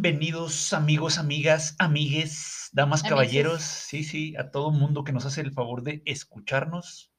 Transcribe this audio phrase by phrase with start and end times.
[0.00, 3.10] Bienvenidos amigos, amigas, amigues, damas, Amigues.
[3.10, 7.12] caballeros, sí, sí, a todo mundo que nos hace el favor de escucharnos,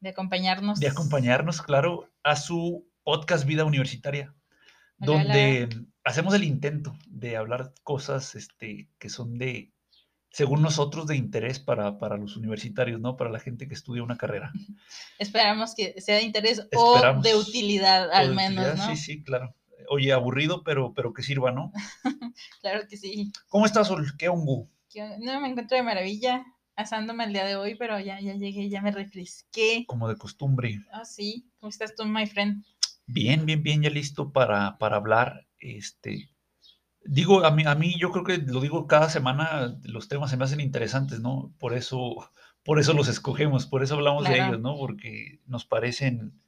[0.00, 0.80] de acompañarnos.
[0.80, 4.34] de acompañarnos, claro, a su podcast Vida Universitaria,
[5.00, 5.68] Hola, donde
[6.02, 9.72] hacemos el intento de hablar cosas este, que son de,
[10.32, 13.16] según nosotros, de interés para, para los universitarios, ¿no?
[13.16, 14.50] Para la gente que estudia una carrera.
[15.20, 17.24] Esperamos que sea de interés Esperamos.
[17.24, 18.88] o de utilidad, al menos, ¿no?
[18.88, 19.54] Sí, sí, claro.
[19.90, 21.72] Oye, aburrido, pero, pero que sirva, ¿no?
[22.60, 23.32] Claro que sí.
[23.48, 24.06] ¿Cómo estás, Sol?
[24.16, 24.68] ¿Qué hongo?
[25.20, 26.44] No me encuentro de maravilla
[26.76, 29.84] asándome el día de hoy, pero ya, ya llegué, ya me refresqué.
[29.86, 30.80] Como de costumbre.
[30.92, 31.50] Ah, sí.
[31.58, 32.64] ¿Cómo estás tú, my friend?
[33.06, 35.46] Bien, bien, bien, ya listo para, para hablar.
[35.58, 36.30] Este,
[37.04, 40.36] digo, a mí, a mí yo creo que lo digo cada semana, los temas se
[40.36, 41.52] me hacen interesantes, ¿no?
[41.58, 42.30] Por eso,
[42.62, 44.76] por eso los escogemos, por eso hablamos de ellos, ¿no?
[44.76, 46.40] Porque nos parecen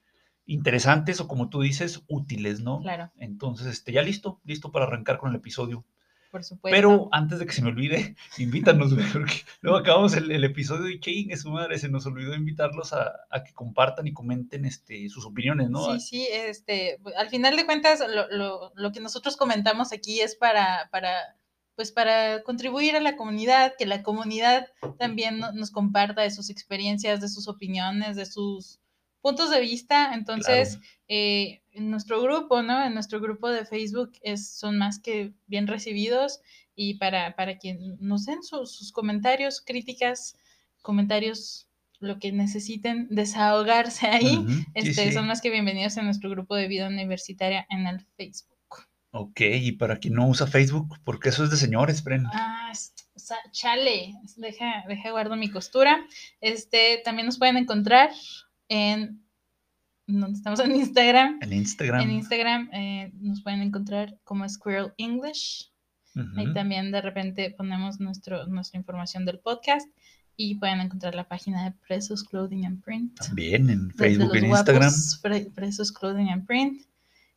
[0.53, 2.81] interesantes o como tú dices, útiles, ¿no?
[2.81, 5.85] Claro, Entonces, este, ya listo, listo para arrancar con el episodio.
[6.33, 6.75] por supuesto.
[6.77, 11.01] Pero antes de que se me olvide, invítanos, porque luego acabamos el, el episodio y
[11.01, 15.25] chingue su madre, se nos olvidó invitarlos a, a que compartan y comenten este, sus
[15.25, 15.93] opiniones, ¿no?
[15.95, 20.35] Sí, sí, este, al final de cuentas, lo, lo, lo que nosotros comentamos aquí es
[20.37, 21.37] para, para,
[21.77, 24.67] pues para contribuir a la comunidad, que la comunidad
[24.99, 28.80] también no- nos comparta de sus experiencias, de sus opiniones, de sus
[29.21, 30.15] puntos de vista.
[30.15, 30.87] Entonces, Claro.
[31.09, 32.85] eh, en nuestro grupo, ¿no?
[32.85, 36.41] En nuestro grupo de Facebook es, son más que bien recibidos
[36.75, 40.37] y para, para que nos den sus, sus comentarios, críticas,
[40.83, 41.67] comentarios,
[41.99, 44.45] lo que necesiten, desahogarse ahí.
[44.75, 45.13] Este, sí.
[45.13, 48.47] Son más que bienvenidos a nuestro grupo de vida universitaria en el Facebook.
[49.13, 52.27] Ok, y para quien no usa Facebook, porque eso es de señores, Bren.
[52.33, 52.73] Ah,
[53.53, 56.07] chale, deja, deja guardo mi costura.
[56.41, 58.11] Este, también nos pueden encontrar
[58.71, 59.23] en,
[60.07, 60.61] ¿dónde estamos?
[60.65, 61.39] En Instagram.
[61.43, 62.01] En Instagram.
[62.01, 65.71] En Instagram eh, nos pueden encontrar como Squirrel English.
[66.37, 69.89] Ahí Ujú, también de repente ponemos nuestro, nuestra información del podcast
[70.37, 73.19] y pueden encontrar la página de Presos Clothing and Print.
[73.19, 74.93] También en Facebook, en Instagram.
[75.55, 76.83] Presos Clothing and Print,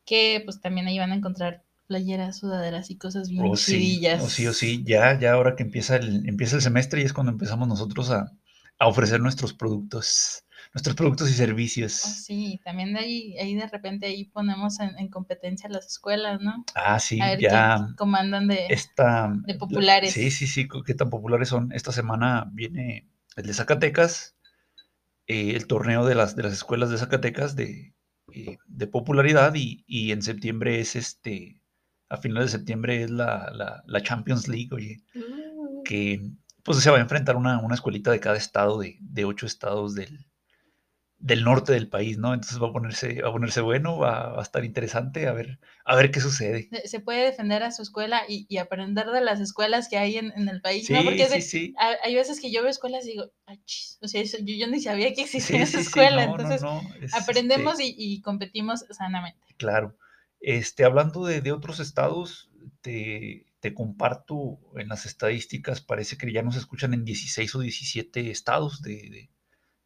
[0.05, 4.23] que pues también ahí van a encontrar playeras, sudaderas y cosas bien O sí, chidillas.
[4.23, 4.83] o sí, o sí.
[4.85, 8.31] Ya, ya ahora que empieza el, empieza el semestre y es cuando empezamos nosotros a,
[8.79, 10.42] a ofrecer nuestros productos,
[10.73, 11.93] nuestros productos y Oh, servicios.
[12.25, 16.65] sí, también de ahí, ahí de repente ahí ponemos en, en competencia las escuelas, ¿no?
[16.75, 18.65] Ah, sí, a ver ya qué comandan de...
[18.67, 19.31] esta...
[19.45, 20.13] de populares.
[20.13, 21.71] Sí, sí, sí, qué tan populares son.
[21.71, 24.35] Esta semana viene el de Zacatecas,
[25.27, 27.95] eh, el torneo de las, de las escuelas de Zacatecas de,
[28.33, 31.61] eh, de popularidad y, y en septiembre es este,
[32.09, 36.31] a finales de septiembre es la, la, la Champions League, oye, Uh, que
[36.63, 39.95] pues se va a enfrentar una, una escuelita de cada estado, de, de ocho estados
[39.95, 40.25] del,
[41.25, 42.33] del norte del país, ¿no?
[42.33, 45.57] Entonces va a ponerse, va a ponerse bueno, va, va a estar interesante, a ver,
[45.85, 46.67] a ver qué sucede.
[46.83, 50.33] se- puede defender a su escuela y, y aprender de las escuelas que hay en,
[50.35, 51.01] en el país, Sí, ¿no?
[51.05, 51.75] Porque de- sí, sí.
[51.79, 54.53] ha- hay veces que yo veo escuelas y digo, "Ay, chis", o sea, eso- yo,
[54.53, 57.95] yo ni sabía que existía esa escuela, no, no, entonces no, es, aprendemos este, y,
[58.15, 59.39] y competimos sanamente.
[59.55, 59.97] Claro.
[60.41, 62.49] Este, hablando de, de otros estados,
[62.81, 68.29] te, te comparto en las estadísticas, parece que ya nos escuchan en 16 o 17
[68.29, 69.29] estados de, de-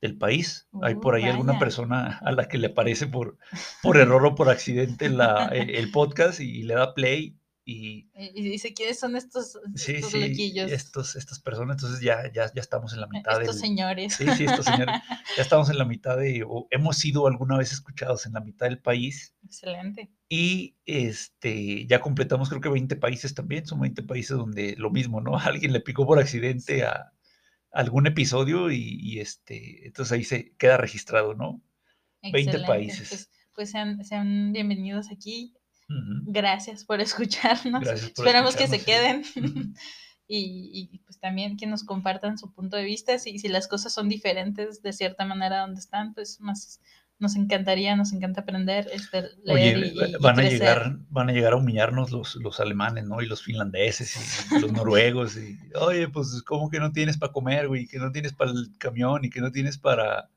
[0.02, 0.68] del país.
[0.82, 3.38] Hay Uh, por ahí alguna persona a la que le aparece por,
[3.82, 7.38] por error o por accidente la, el, el podcast y le da play
[7.70, 10.72] y Y, dice, ¿quiénes son estos, sí, estos sí, loquillos?
[10.72, 14.14] estos, estas personas, entonces ya, ya, ya estamos en la mitad estos del, señores.
[14.14, 14.96] Sí, sí, estos señores,
[15.36, 18.68] ya estamos en la mitad de, o hemos sido alguna vez escuchados en la mitad
[18.68, 19.36] del país.
[19.44, 20.10] Excelente.
[20.30, 25.20] Y este, ya completamos creo que 20 países también, son 20 países donde lo mismo,
[25.20, 25.38] ¿no?
[25.38, 27.12] Alguien le picó por accidente a
[27.78, 31.62] algún episodio y, y, este, entonces ahí se queda registrado, ¿no?
[32.24, 32.68] 20 excelente.
[32.68, 33.10] países.
[33.10, 35.54] Pues, pues sean, sean bienvenidos aquí.
[36.26, 37.82] Gracias por escucharnos.
[37.84, 39.24] Gracias por Esperamos que se queden.
[40.28, 43.20] y, y, pues también que nos compartan su punto de vista.
[43.20, 46.82] Si, si las cosas son diferentes de cierta manera donde están, pues más
[47.20, 50.60] nos encantaría, nos encanta aprender, este, leer Oye, y, y- y van a crecer.
[50.60, 53.22] llegar, van a llegar a humillarnos los, los alemanes, ¿no?
[53.22, 55.36] Y los finlandeses y los noruegos.
[55.38, 57.88] Y, oye, pues, ¿cómo que no tienes para comer, güey?
[57.88, 60.30] Que no tienes para el camión y que no tienes para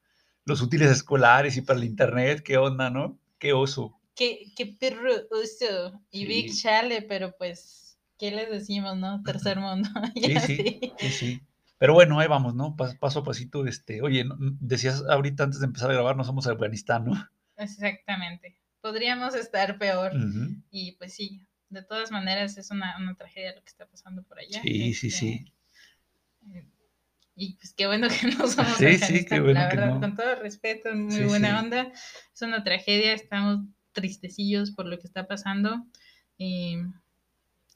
[0.47, 2.43] los útiles escolares y para el internet.
[2.43, 3.19] ¿Qué onda, no?
[3.39, 3.97] Qué oso.
[4.15, 6.53] Qué, qué perro uso y Big.
[6.55, 9.23] Chale, pero pues, ¿qué les decimos, no?
[9.23, 9.89] Tercer mundo.
[10.15, 11.41] Sí, sí, sí.
[11.81, 12.77] Pero bueno, ahí vamos, ¿no?
[12.77, 14.25] Pas- Paso a pasito, este, oye,
[14.61, 17.13] decías ahorita antes de empezar a grabar, no somos Afganistán, ¿no?
[17.57, 18.59] Exactamente.
[18.83, 20.13] Podríamos estar peor.
[20.15, 20.57] Ujú.
[20.71, 24.39] Y pues sí, de todas maneras es una, una tragedia lo que está pasando por
[24.39, 24.61] allá.
[24.63, 25.53] Sí, sí, Este, sí.
[26.53, 26.67] eh,
[27.35, 30.01] Y pues qué bueno que no somos Sí, sí, qué bueno la que verdad, no.
[30.01, 31.65] con todo respeto, muy Sí, buena sí.
[31.65, 31.93] onda.
[32.35, 33.61] Es una tragedia, estamos
[33.93, 35.87] tristecillos por lo que está pasando.
[36.37, 36.77] Y,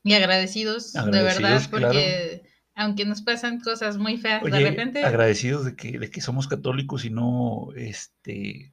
[0.03, 2.43] Y agradecidos, de verdad, porque
[2.75, 5.05] aunque nos pasan cosas muy feas de repente.
[5.05, 8.73] Agradecidos de que, de que somos católicos y no este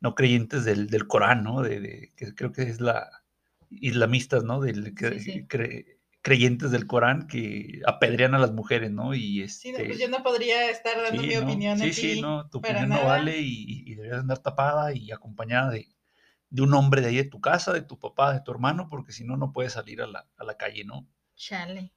[0.00, 1.62] no creyentes del, del Corán, ¿no?
[1.62, 3.08] De, que creo que es la
[3.70, 4.60] islamistas, ¿no?
[4.60, 4.94] Del,
[6.22, 9.14] creyentes del Corán que apedrean a las mujeres, ¿no?
[9.14, 12.58] Y este, sí, pues yo no podría estar dando mi opinión sí, Sí, no, tu
[12.58, 15.88] opinión no vale y, y, deberías andar tapada y acompañada de,
[16.50, 19.12] de, un hombre de ahí de tu casa, de tu papá, de tu hermano, porque
[19.12, 21.08] si no, no puedes salir a la, a la calle, ¿no?
[21.34, 21.92] Chale.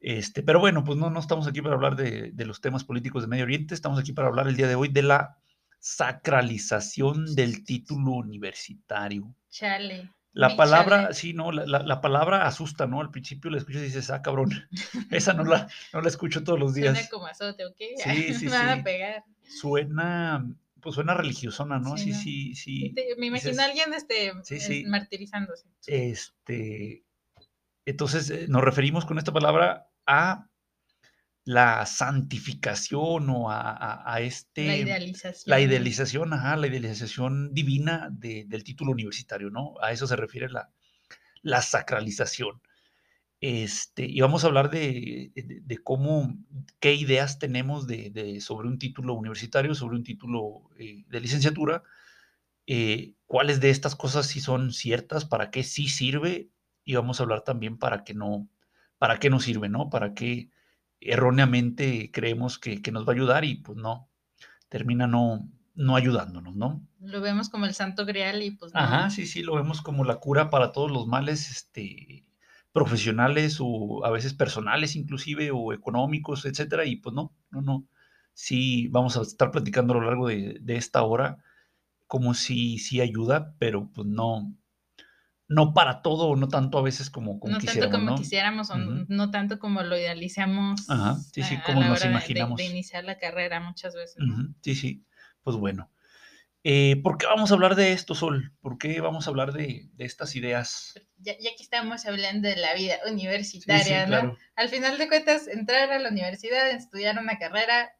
[0.00, 3.22] Este, pero bueno, pues no, no estamos aquí para hablar de, de, los temas políticos
[3.22, 5.38] de Medio Oriente, estamos aquí para hablar el día de hoy de la
[5.80, 9.34] sacralización del título universitario.
[9.50, 10.10] Chale.
[10.32, 13.00] La palabra, sí, no, la, la, palabra asusta, ¿no?
[13.00, 14.50] Al principio la escuchas y dices, ah, cabrón,
[15.10, 16.94] esa no la, no la escucho todos los días.
[16.94, 17.76] Suena como azote, ¿ok?
[17.96, 19.24] Sí, sí, Me van a pegar.
[19.48, 20.46] Suena,
[20.80, 21.96] pues suena religiosona, ¿no?
[21.96, 22.94] Sí, sí, sí.
[23.16, 24.32] me imagino a alguien este,
[24.86, 25.66] martirizándose.
[25.86, 27.02] Este,
[27.84, 30.48] entonces, eh, nos referimos con esta palabra a
[31.44, 34.66] la santificación o a, este...
[34.66, 35.50] La idealización.
[35.50, 39.74] La idealización, ajá, la idealización divina del título universitario, ¿no?
[39.80, 40.70] A eso se refiere la,
[41.42, 42.60] la sacralización.
[43.40, 45.32] Este, y vamos a hablar de,
[45.84, 46.36] cómo,
[46.80, 51.82] qué ideas tenemos de, sobre un título universitario, sobre un título eh, de licenciatura,
[52.66, 56.50] eh, cuáles de estas cosas sí son ciertas, para qué sí sirve,
[56.84, 58.48] y vamos a hablar también para qué no,
[58.98, 59.90] para qué no sirve, ¿no?
[59.90, 60.50] Para qué
[61.00, 64.08] erróneamente creemos que, nos va a ayudar y pues no,
[64.68, 66.86] termina no, no ayudándonos, ¿no?
[67.00, 68.80] Lo vemos como el santo grial y pues no.
[68.80, 72.26] Ajá, sí, sí, lo vemos como la cura para todos los males este,
[72.72, 77.86] profesionales o a veces personales inclusive o económicos, etcétera, y pues no, no, no.
[78.34, 81.38] Sí, vamos a estar platicando a lo largo de, de esta hora
[82.06, 84.52] como si sí ayuda, pero pues no,
[85.48, 87.90] no para todo, no tanto a veces como, como no quisiéramos.
[87.92, 90.88] tanto como quisiéramos, o no tanto como lo idealizamos.
[90.90, 92.58] Ajá, sí, sí, como nos imaginamos.
[92.58, 94.22] De, iniciar la carrera muchas veces.
[94.60, 95.06] Sí, sí,
[95.42, 95.90] pues bueno.
[96.64, 98.52] Eh, ¿Por qué vamos a hablar de esto, Sol?
[98.60, 100.92] ¿Por qué vamos a hablar de, estas ideas?
[101.16, 104.36] Ya, ya, que estamos hablando de la vida universitaria, ¿no?
[104.54, 107.92] Al final de cuentas, entrar a la universidad, estudiar una carrera,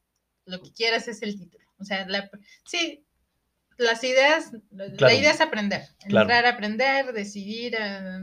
[0.45, 1.65] lo que quieras es el título.
[1.79, 2.29] O sea, la,
[2.67, 3.07] sí,
[3.79, 7.77] las ideas, la idea es aprender, entrar a aprender, decidir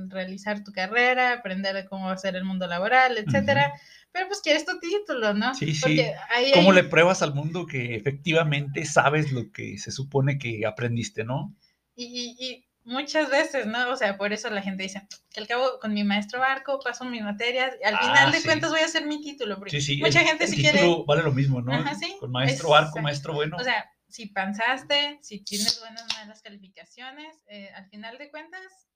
[0.10, 3.74] realizar tu carrera, aprender cómo va a ser el mundo laboral, etcétera.
[4.12, 5.54] Pero pues quieres tu título, ¿no?
[5.56, 6.02] Sí, sí.
[6.54, 11.54] ¿Cómo le pruebas al mundo que efectivamente sabes lo que se supone que aprendiste, no?
[11.96, 13.90] Y, y, muchas veces, ¿no?
[13.90, 17.04] O sea, por eso la gente dice, que al cabo con mi maestro Barco paso
[17.04, 19.98] mis materias, y al final ah, de cuentas voy a hacer mi título, sí, sí.
[19.98, 20.82] mucha gente si quiere...
[21.08, 21.72] vale lo mismo, ¿no?
[22.20, 23.58] con maestro Barco, maestro bueno.
[23.58, 28.88] O sea, si pensaste, si tienes buenas malas calificaciones, eh, al final de cuentas,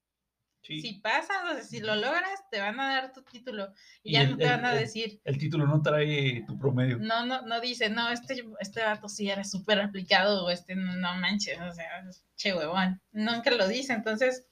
[0.62, 4.25] si pasas, o sea, si lo logras, te van a dar tu título y, ya
[4.25, 5.19] no te van a decir.
[5.25, 7.00] El, título no trae tu promedio.
[7.00, 10.95] No, no, no dice, no, este, este vato sí era súper aplicado o este no,
[10.95, 12.06] no, manches, o sea,
[12.38, 13.01] che huevón.
[13.12, 14.45] Nunca lo dice, entonces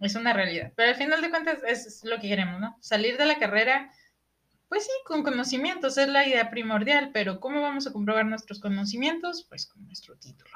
[0.00, 0.72] es una realidad.
[0.74, 2.76] Pero al final de cuentas es lo que queremos, ¿no?
[2.80, 3.92] Salir de la carrera
[4.72, 9.44] pues sí, con conocimientos es la idea primordial, pero ¿cómo vamos a comprobar nuestros conocimientos?
[9.46, 10.50] Pues con nuestro título.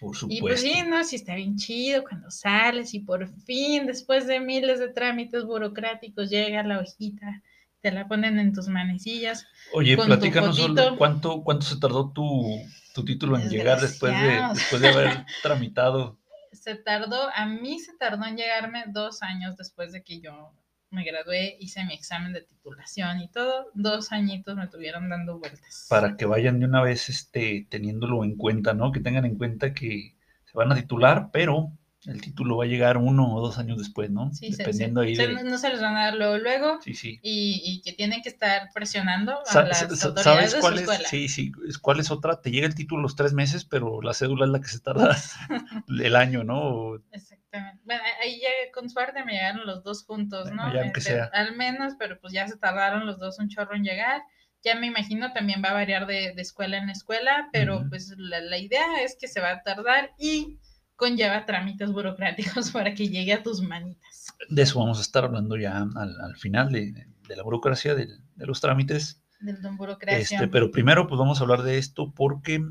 [0.00, 0.38] Por supuesto.
[0.38, 1.04] Y pues sí, ¿no?
[1.04, 6.30] Si está bien chido cuando sales y por fin, después de miles de trámites burocráticos,
[6.30, 7.42] llega la hojita,
[7.82, 9.46] te la ponen en tus manecillas.
[9.74, 10.58] Oye, platícanos,
[10.96, 12.58] ¿cuánto, ¿cuánto se tardó tu,
[12.94, 16.18] tu título en llegar después de, después de haber tramitado?
[16.52, 20.52] Se tardó, a mí se tardó en llegarme dos años después de que yo
[20.92, 25.86] me gradué, hice mi examen de titulación y todo, dos añitos me tuvieron dando vueltas.
[25.88, 28.92] Para que vayan de una vez este, teniéndolo en cuenta, ¿no?
[28.92, 31.72] Que tengan en cuenta que se van a titular, pero
[32.04, 34.32] el título va a llegar uno o dos años después, ¿no?
[34.32, 35.44] Sí, Dependiendo ahí de...
[35.44, 36.80] no, se los van a dar luego, luego.
[36.82, 37.20] Sí, sí.
[37.22, 41.08] Y, y que tienen que estar presionando a las autoridades ¿Sabes cuál su es?
[41.08, 41.52] Sí, sí.
[41.80, 42.40] ¿Cuál es otra?
[42.40, 45.16] Te llega el título los tres meses, pero la cédula es la que se tarda
[45.88, 46.96] el año, ¿no?
[47.12, 47.41] Exacto.
[47.84, 50.72] Bueno, ahí ya con suerte me llegaron los dos juntos, ¿no?
[50.80, 51.30] Este, sea.
[51.32, 54.22] Al menos, pero pues ya se tardaron los dos un chorro en llegar.
[54.64, 59.02] Ya me imagino también va a variar de, escuela en escuela, pero pues la, idea
[59.02, 60.58] es que se va a tardar y
[60.96, 64.34] conlleva trámites burocráticos para que llegue a tus manitas.
[64.48, 69.20] De eso vamos a estar hablando ya al, final de, la burocracia, de, los trámites.
[69.40, 70.36] Del don burocracia.
[70.38, 72.64] Este, pero primero pues vamos a hablar de esto porque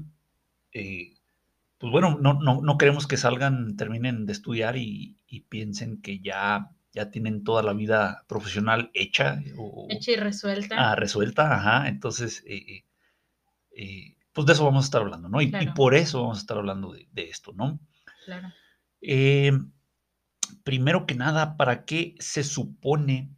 [0.71, 1.20] eh,
[1.81, 5.17] pues bueno, no, no, no, queremos que salgan, terminen de estudiar y,
[5.49, 9.41] piensen que ya, ya tienen toda la vida profesional hecha.
[9.57, 10.75] O, hecha y resuelta.
[10.77, 11.87] Ah, resuelta, ajá.
[11.87, 12.85] Entonces, eh,
[13.75, 15.41] eh, pues de eso vamos a estar hablando, ¿no?
[15.41, 17.79] Y, por eso vamos a estar hablando de, esto, ¿no?
[18.25, 18.53] Claro.
[19.01, 19.51] Eh,
[20.63, 23.35] primero que nada, ¿para qué se supone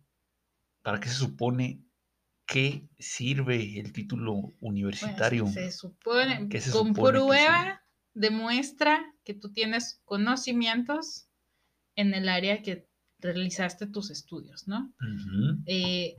[0.83, 1.81] ¿para qué se supone
[2.45, 5.47] que sirve el título Bueno, universitario?
[5.47, 7.82] se supone, ¿Qué se supone que prueba
[8.13, 11.27] demuestra que tú tienes conocimientos
[11.95, 12.87] en el área que
[13.19, 14.91] realizaste tus estudios, ¿no?
[15.65, 16.17] Eh,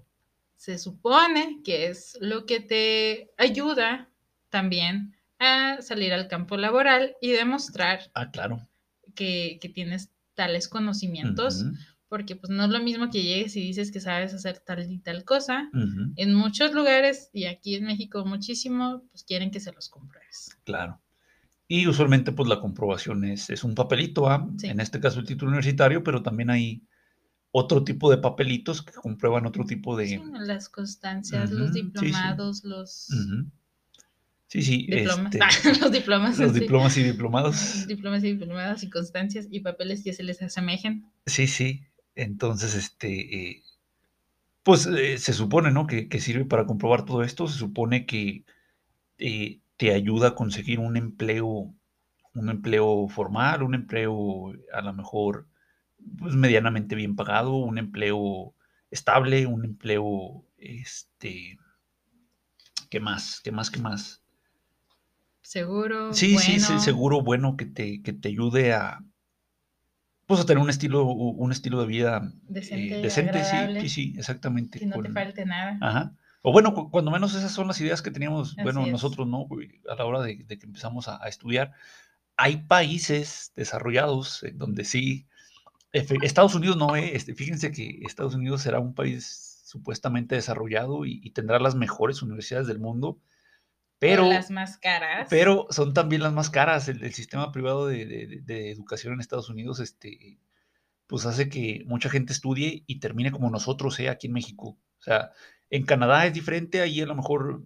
[0.56, 4.08] se supone que es lo que te ayuda
[4.48, 8.60] también a salir al campo laboral y demostrar Ah, claro.
[9.14, 11.64] que, que tienes tales conocimientos,
[12.08, 14.98] porque pues no es lo mismo que llegues y dices que sabes hacer tal y
[14.98, 15.68] tal cosa.
[16.16, 20.56] En muchos lugares, y aquí en México muchísimo, pues quieren que se los compruebes.
[20.64, 21.00] Claro.
[21.66, 24.46] Y usualmente, pues la comprobación es, es un papelito, ¿ah?
[24.58, 24.68] Sí.
[24.68, 26.82] en este caso el título universitario, pero también hay
[27.50, 30.08] otro tipo de papelitos que comprueban otro tipo de...
[30.08, 33.50] Sí, las constancias, los sí, diplomados, los Ujú.
[34.48, 34.86] Sí, sí.
[34.86, 36.60] diplomas, este, los diplomas, los sí.
[36.60, 37.86] diplomas y diplomados.
[37.88, 41.06] diplomas y diplomadas y constancias y papeles que se les asemejen.
[41.26, 41.82] Sí, sí.
[42.14, 43.62] Entonces, este, eh,
[44.62, 45.86] pues eh, se supone, ¿no?
[45.86, 47.48] Que, que sirve para comprobar todo esto.
[47.48, 48.44] Se supone que
[49.18, 51.74] eh, te ayuda a conseguir un empleo,
[52.34, 55.48] un empleo formal, un empleo a lo mejor
[56.18, 58.54] pues, medianamente bien pagado, un empleo
[58.90, 61.58] estable, un empleo, este,
[62.90, 63.40] ¿qué más?
[63.42, 63.70] ¿Qué más?
[63.70, 64.22] ¿Qué más?
[65.42, 69.04] Seguro, Sí, sí, sí, seguro, bueno, que te, que te ayude a,
[70.26, 74.14] pues, a tener un estilo, un estilo de vida eh, Decente, decente, sí, sí, sí,
[74.16, 74.78] exactamente.
[74.78, 75.78] que no te falte nada.
[75.80, 76.14] Ajá.
[76.46, 78.92] O bueno, cu- cuando menos esas son las ideas que teníamos, Así bueno, es.
[78.92, 79.46] nosotros, ¿no?
[79.90, 81.72] A la hora de, de que empezamos a, a estudiar.
[82.36, 85.26] Hay países desarrollados en donde sí,
[85.92, 91.20] Estados Unidos no, eh, este, fíjense que Estados Unidos será un país supuestamente desarrollado y,
[91.22, 93.20] y tendrá las mejores universidades del mundo,
[93.98, 95.28] pero, las más caras.
[95.30, 96.88] pero son también las más caras.
[96.88, 100.38] El, el sistema privado de, de- de- de educación en Estados Unidos, este,
[101.06, 104.08] pues hace que mucha gente estudie y termine como nosotros, ¿eh?
[104.08, 104.78] aquí en México.
[104.98, 105.30] O sea,
[105.70, 107.62] en Canadá es diferente, ahí a lo mejor,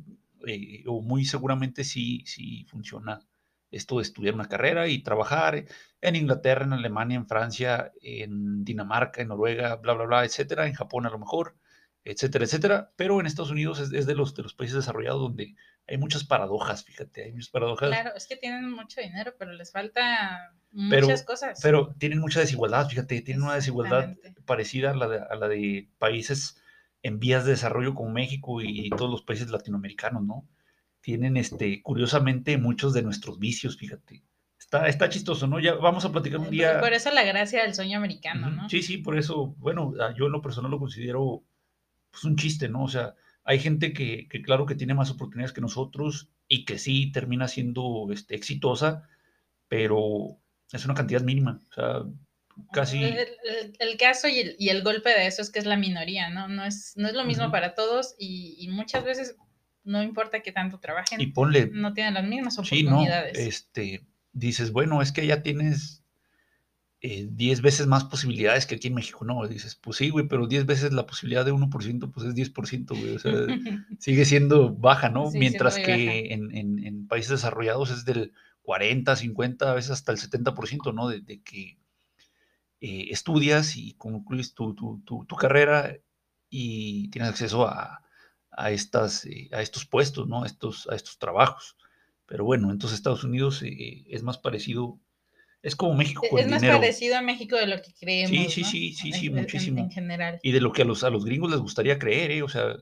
[0.46, 3.20] eh, o muy seguramente sí, sí funciona
[3.70, 5.64] esto de estudiar una carrera y trabajar
[6.00, 10.72] en Inglaterra, en Alemania, en Francia, en Dinamarca, en Noruega, bla, bla, bla, etcétera, en
[10.72, 11.54] Japón a lo mejor,
[12.04, 12.92] etcétera, etcétera.
[12.96, 15.54] Pero en Estados Unidos es, es de, los, de los países desarrollados donde
[15.86, 17.90] hay muchas paradojas, fíjate, hay muchas paradojas.
[17.90, 20.54] Claro, es que tienen mucho dinero, pero les falta
[20.88, 21.60] Pero- muchas cosas.
[21.62, 24.14] Pero tienen mucha desigualdad, fíjate, tienen una desigualdad
[24.46, 26.62] parecida a la, de, a la de países
[27.02, 30.48] en vías de desarrollo como México y todos los países latinoamericanos, ¿no?
[31.00, 34.22] Tienen, este, curiosamente, muchos de nuestros vicios, fíjate.
[34.58, 35.60] Está, está chistoso, ¿no?
[35.60, 36.80] Ya vamos a platicar un día.
[36.80, 38.68] Por eso la gracia del sueño americano, ¿no?
[38.68, 41.44] Sí, sí, por eso, bueno, yo en lo personal lo considero
[42.10, 42.82] pues, un chiste, ¿no?
[42.82, 43.14] O sea,
[43.44, 47.48] hay gente que, que claro que tiene más oportunidades que nosotros y que sí termina
[47.48, 49.08] siendo este, exitosa,
[49.68, 50.38] pero
[50.72, 51.60] es una cantidad mínima.
[51.70, 52.02] O sea,
[52.72, 53.02] casi...
[53.02, 55.76] El, el- el caso y el, y el golpe de eso es que es la
[55.76, 56.48] minoría, ¿no?
[56.48, 59.36] No es, no es lo mismo para todos y, y muchas veces
[59.84, 63.38] no importa que tanto trabajen, Y ponle, no tienen las mismas sí, no, oportunidades.
[63.38, 66.02] este, dices, bueno, es que ya tienes
[67.00, 69.46] eh, 10 veces más posibilidades que aquí en México, ¿no?
[69.46, 73.14] Dices, pues sí, güey, pero 10 veces la posibilidad de 1%, pues es 10%, güey,
[73.14, 73.32] o sea,
[73.98, 75.30] sigue siendo baja, ¿no?
[75.30, 80.18] Mientras que en, en- en países desarrollados es del 40, 50, a veces hasta el
[80.18, 81.08] 70%, ¿no?
[81.08, 81.78] De, de que
[82.80, 85.96] eh, estudias y concluyes tu, tu- tu- tu carrera
[86.50, 88.02] y tienes acceso a,
[88.50, 90.42] a estas, eh, a estos puestos, ¿no?
[90.44, 91.76] A estos, a estos trabajos.
[92.26, 94.98] Pero bueno, entonces Estados Unidos eh, es más parecido,
[95.62, 96.78] es como México con es más dinero.
[96.80, 98.30] parecido a México de lo que creemos.
[98.30, 98.68] sí, ¿no?
[98.70, 99.78] sí, sí, sí, En- en- muchísimo.
[99.80, 100.38] En general.
[100.42, 102.42] y de lo que a los, a los gringos les gustaría creer, ¿eh?
[102.42, 102.76] O sea,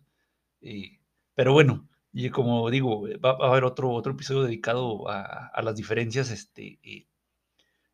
[0.61, 0.99] eh,
[1.35, 5.63] pero bueno, y como digo, va, va a haber otro, otro episodio dedicado a, a
[5.63, 7.07] las diferencias este, eh,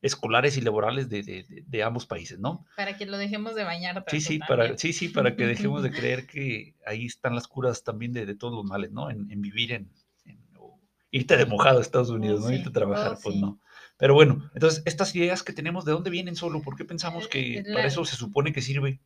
[0.03, 2.67] escolares y laborales de, de- de- ambos países, ¿no?
[2.77, 4.05] Para que lo dejemos de bañar.
[4.09, 7.85] Sí, sí, para, sí, sí, para que dejemos de creer que ahí están las curas
[7.85, 9.11] también de, de todos los males, ¿no?
[9.11, 9.93] En, en vivir en,
[10.27, 10.81] en- o
[11.11, 12.49] irte de mojado a Estados Unidos, Oh, ¿no?
[12.51, 13.41] sí, Irte a trabajar, oh, pues sí.
[13.41, 13.61] no.
[13.97, 16.61] Pero bueno, entonces, estas ideas que tenemos, ¿de dónde vienen solo?
[16.63, 19.01] ¿Por qué pensamos que Eh, la- para eso se supone que sirve?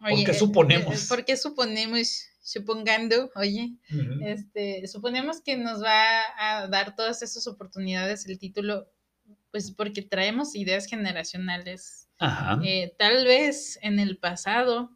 [0.00, 1.06] Oye, qué eh, suponemos?
[1.08, 2.24] ¿Por qué suponemos?
[2.44, 3.76] Supongando, oye,
[4.24, 6.02] este, suponemos que nos va
[6.38, 8.88] a dar todas esas oportunidades el título,
[9.52, 12.08] pues porque traemos ideas generacionales.
[12.18, 12.60] Ajá.
[12.64, 14.90] Eh, tal vez en el pasado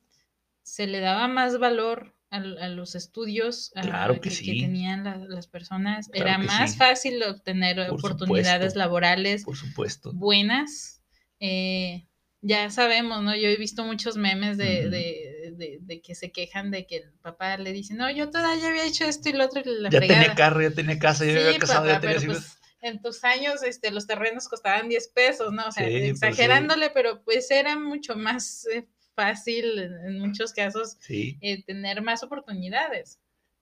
[0.62, 4.60] se le daba más valor a, a los estudios a- Claro que sí.
[4.60, 6.08] tenían la- las personas.
[6.08, 6.78] Claro Era más sí.
[6.78, 8.78] fácil obtener Por oportunidades supuesto.
[8.80, 10.12] laborales Por supuesto.
[10.12, 11.02] buenas.
[11.38, 12.06] eh,
[12.42, 13.34] ya sabemos, ¿no?
[13.36, 14.90] Yo he visto muchos memes de, Ujú.
[14.90, 18.68] de, de- de que se quejan de que el papá le dice, no, yo todavía
[18.68, 20.20] había hecho esto y lo otro y la Ya fregada".
[20.22, 22.36] tenía carro, ya tenía casa, ya Sí, había casado, papá, ya tenía hijos.
[22.38, 25.66] pues en tus años este, los terrenos costaban 10 pesos, ¿no?
[25.68, 26.08] O sea, Sí, pues sí.
[26.10, 31.38] exagerándole, pero pues era mucho más eh, fácil en, muchos casos Sí.
[31.40, 33.18] eh, tener más oportunidades.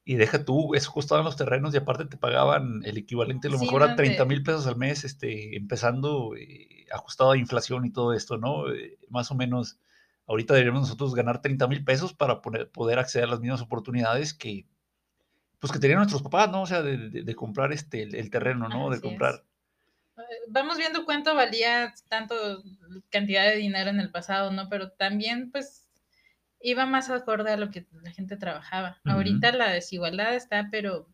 [0.06, 3.58] Y deja tú, eso costaban los terrenos y aparte te pagaban el equivalente a lo
[3.58, 7.86] mejor a no, 30 de- mil pesos al mes, este, empezando eh, ajustado a inflación
[7.86, 8.64] y todo esto, ¿no?
[9.08, 9.78] Más o menos,
[10.26, 14.34] ahorita deberíamos nosotros ganar 30 mil pesos para poner- poder acceder a las mismas oportunidades
[14.34, 14.66] que,
[15.64, 16.60] pues, que tenían nuestros papás, ¿no?
[16.60, 18.90] O sea, de, de- de comprar este, el, el terreno, ¿no?
[18.90, 19.42] De Así comprar.
[20.18, 22.62] Eh, Vamos viendo cuánto valía tanto
[23.08, 24.68] cantidad de dinero en el pasado, ¿no?
[24.68, 25.88] Pero también, pues,
[26.60, 29.00] iba más acorde a lo que la gente trabajaba.
[29.04, 31.08] Ahorita la desigualdad está, pero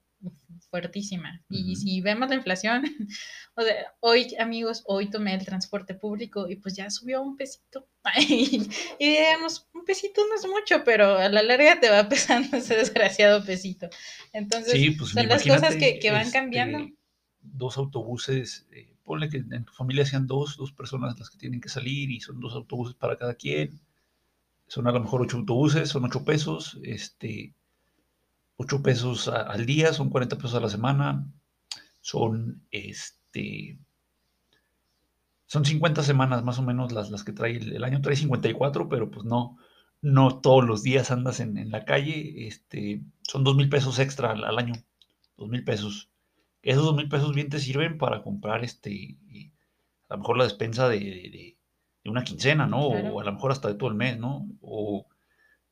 [0.70, 1.42] fuertísima.
[1.48, 2.84] Y si vemos la inflación,
[3.54, 7.86] o sea, hoy, amigos, hoy tomé el transporte público y pues ya subió un pesito.
[8.28, 12.56] y, y digamos, un pesito no es mucho, pero a la larga te va pesando
[12.56, 13.88] ese desgraciado pesito.
[14.32, 16.78] Entonces, Sí, pues son las cosas que, que van cambiando.
[16.78, 16.94] este,
[17.42, 21.60] Dos autobuses, eh, ponle que en tu familia sean dos, dos personas las que tienen
[21.60, 23.80] que salir y son dos autobuses para cada quien.
[24.68, 27.54] Son a lo mejor ocho autobuses, son ocho pesos, este,
[28.62, 31.26] ocho pesos a- al día, son 40 pesos a la semana,
[32.00, 33.78] son, este,
[35.46, 38.88] son 50 semanas más o menos las, las que trae el, el año, trae 54,
[38.88, 39.56] pero pues no,
[40.00, 44.30] no todos los días andas en, en la calle, este, son dos mil pesos extra
[44.32, 44.74] al, al año,
[45.36, 46.10] dos mil pesos.
[46.62, 49.18] Esos dos mil pesos bien te sirven para comprar, este,
[50.08, 51.56] a lo mejor la despensa de, de-
[52.06, 52.88] una quincena, ¿no?
[52.90, 53.14] Claro.
[53.14, 54.48] O a lo mejor hasta de todo el mes, ¿no?
[54.62, 55.06] O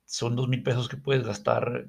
[0.05, 1.87] son dos mil pesos que puedes gastar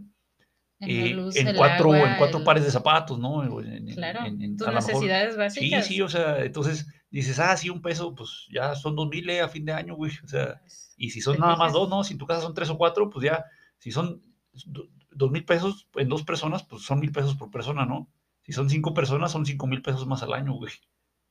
[0.82, 3.44] En eh, luz, en, cuatro, agua, en cuatro el- pares de zapatos, ¿no?
[3.62, 5.86] En- Claro, en- tus lo mejor- necesidades Sí, básicas.
[5.86, 9.42] sí, o sea, entonces dices, ah, sí, un peso, pues ya son dos mil eh,
[9.42, 10.14] a fin de año, güey.
[10.24, 12.04] O sea, Pues, y si son ¿te nada más dos, ¿no?
[12.06, 13.44] Si en tu casa son tres o cuatro, pues ya,
[13.78, 14.22] si son
[14.66, 18.08] do- dos mil pesos en dos personas, pues son mil pesos por persona, ¿no?
[18.44, 20.72] Si son cinco personas, son cinco mil pesos más al año, güey.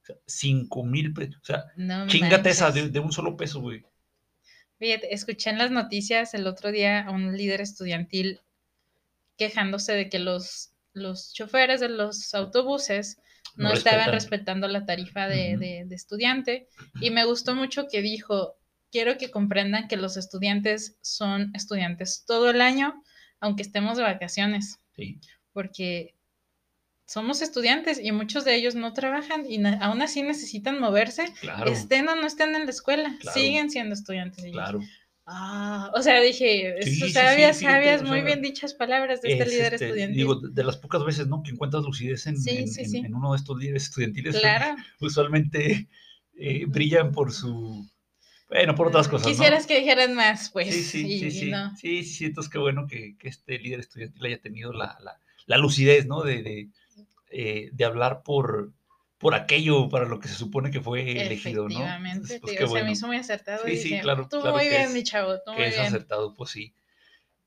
[0.03, 1.37] O sea, cinco mil pesos.
[1.41, 3.83] O sea, No chingate esa de un solo peso, güey.
[4.79, 8.41] Fíjate, escuché en las noticias el otro día a un líder estudiantil
[9.39, 13.17] quejándose de que los, los choferes de los autobuses
[13.57, 14.13] no, No estaban respetan.
[14.13, 16.69] respetando la tarifa de, de- de estudiante.
[17.01, 18.57] Y me gustó mucho que dijo,
[18.93, 23.03] quiero que comprendan que los estudiantes son estudiantes todo el año,
[23.41, 25.21] aunque estemos de vacaciones, Sí,
[25.53, 26.15] porque
[27.07, 32.09] somos estudiantes y muchos de ellos no trabajan y aún así necesitan moverse, claro, estén
[32.09, 33.39] o no estén en la escuela, Claro.
[33.39, 34.45] siguen siendo estudiantes.
[34.45, 34.55] ellos.
[34.57, 34.81] claro.
[35.31, 39.29] Ah, o sea, dije, Sí, sí, sí, sabias, o muy sea, bien dichas palabras de
[39.33, 40.17] este Es, líder este, estudiantil.
[40.17, 41.43] digo, de las pocas veces, ¿no?
[41.43, 42.99] Que encuentras lucidez en, Sí, en- sí, en- sí.
[42.99, 44.39] en uno de estos líderes estudiantiles.
[44.41, 44.77] claro.
[45.01, 45.89] Usualmente
[46.39, 47.87] eh, brillan por su...
[48.49, 49.33] Bueno, por otras cosas, ¿no?
[49.33, 50.75] Quisieras que dijeran más, pues.
[50.75, 51.51] Sí, sí, y- sí, sí.
[51.51, 51.77] no.
[51.77, 55.21] Sí, sí, sí, entonces qué bueno que, que este líder estudiantil haya tenido la, la-
[55.47, 56.23] la lucidez, ¿no?
[56.23, 56.69] De, de,
[57.31, 58.73] eh, de hablar por,
[59.19, 61.81] por aquello para lo que se supone que fue elegido, ¿no?
[61.81, 63.65] Efectivamente, Entonces, pues, digo, se me bueno hizo muy acertado.
[63.65, 65.75] Sí, y sí, dije, claro, Tú claro muy bien, es- mi chavo, tú muy es
[65.75, 65.87] bien.
[65.87, 66.75] acertado, pues sí.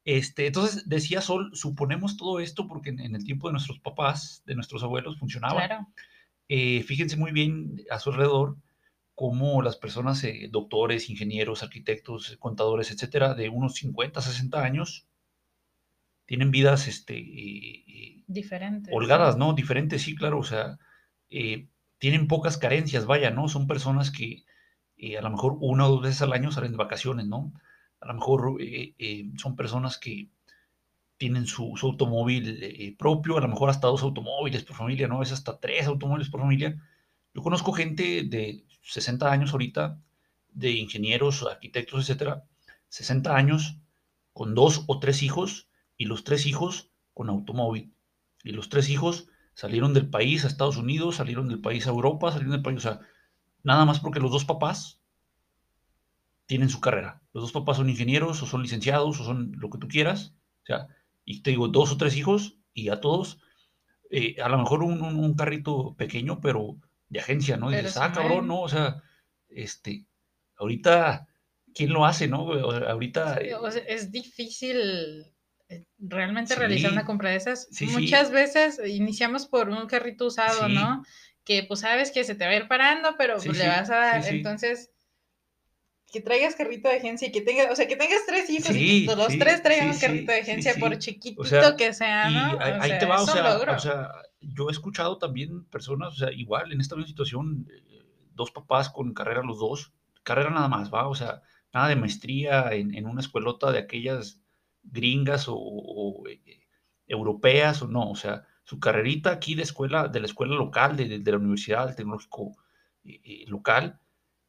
[0.04, 4.42] Este, entonces, decía Sol, suponemos todo esto porque en, en el tiempo de nuestros papás,
[4.46, 5.68] de nuestros abuelos, funcionaba.
[5.68, 5.88] Claro,
[6.50, 8.58] Eh, fíjense muy bien a su alrededor
[9.16, 15.08] cómo las personas, eh, doctores, ingenieros, arquitectos, contadores, etcétera, de unos 50, 60 años,
[16.26, 18.92] tienen vidas este, eh, eh, diferente.
[18.94, 19.54] holgadas, ¿no?
[19.54, 20.80] Diferentes, sí, claro, o sea,
[21.32, 21.68] eh,
[21.98, 23.48] tienen pocas carencias, vaya, ¿no?
[23.50, 24.44] Son personas que
[24.98, 27.54] eh, a lo mejor una o dos veces al año salen de vacaciones, ¿no?
[28.00, 30.30] A lo mejor eh, son personas que
[31.18, 35.22] tienen su, su automóvil propio, a lo mejor hasta dos automóviles por familia, ¿no?
[35.22, 36.82] Es hasta tres automóviles por familia.
[37.34, 40.00] Yo conozco gente de 60 años ahorita,
[40.54, 42.44] de ingenieros, arquitectos, etcétera,
[42.90, 43.78] 60 años,
[44.34, 47.94] con dos o tres hijos, y los tres hijos con automóvil.
[48.44, 52.32] Y los tres hijos salieron del país a Estados Unidos, salieron del país a Europa,
[52.32, 53.00] salieron del país, o sea,
[53.64, 55.02] nada más porque los dos papás
[56.46, 57.22] tienen su carrera.
[57.34, 60.34] Los dos papás son ingenieros o son licenciados o son lo que tú quieras.
[60.64, 60.88] O sea,
[61.26, 63.40] y te digo, dos o tres hijos y a todos,
[64.10, 66.78] eh, a lo mejor un, un- un carrito pequeño, pero
[67.10, 67.68] de agencia, ¿no?
[67.70, 68.48] Pero Dices, ah, cabrón.
[68.48, 68.62] ¿no?
[68.62, 69.04] O sea,
[69.50, 70.06] este,
[70.58, 71.28] ahorita,
[71.74, 72.46] ¿quién lo hace, no?
[72.46, 75.26] O sea, Ahorita, Sí, o sea, eh, es difícil
[76.00, 76.60] realmente Sí.
[76.60, 77.68] realizar una compra de esas.
[77.72, 77.94] Sí, sí.
[77.94, 80.68] Muchas veces iniciamos por un carrito usado.
[80.70, 81.04] ¿no?
[81.44, 83.96] Que pues sabes que se te va a ir parando, pero pues, le vas a
[83.96, 84.26] dar.
[84.28, 84.92] Entonces,
[86.12, 89.06] que traigas carrito de agencia y que tengas, o sea, que tengas tres hijos y
[89.08, 92.34] que los tres traigan un carrito de agencia, por O chiquitito sea, que sea, Y
[92.34, 92.60] ¿no?
[92.60, 96.14] ahí, O ahí sea, te va, o sea, o sea, yo he escuchado también personas,
[96.14, 98.04] o sea, igual en esta misma situación, eh,
[98.34, 101.42] dos papás con carrera los dos, carrera nada más, va, o sea,
[101.74, 104.41] nada de maestría en, en una escuelota de aquellas
[104.84, 106.42] gringas o, eh,
[107.08, 111.08] europeas o no, o sea, su carrerita aquí de escuela, de la escuela local, de,
[111.08, 112.56] de- de la universidad, del tecnológico
[113.04, 114.00] eh, eh, local,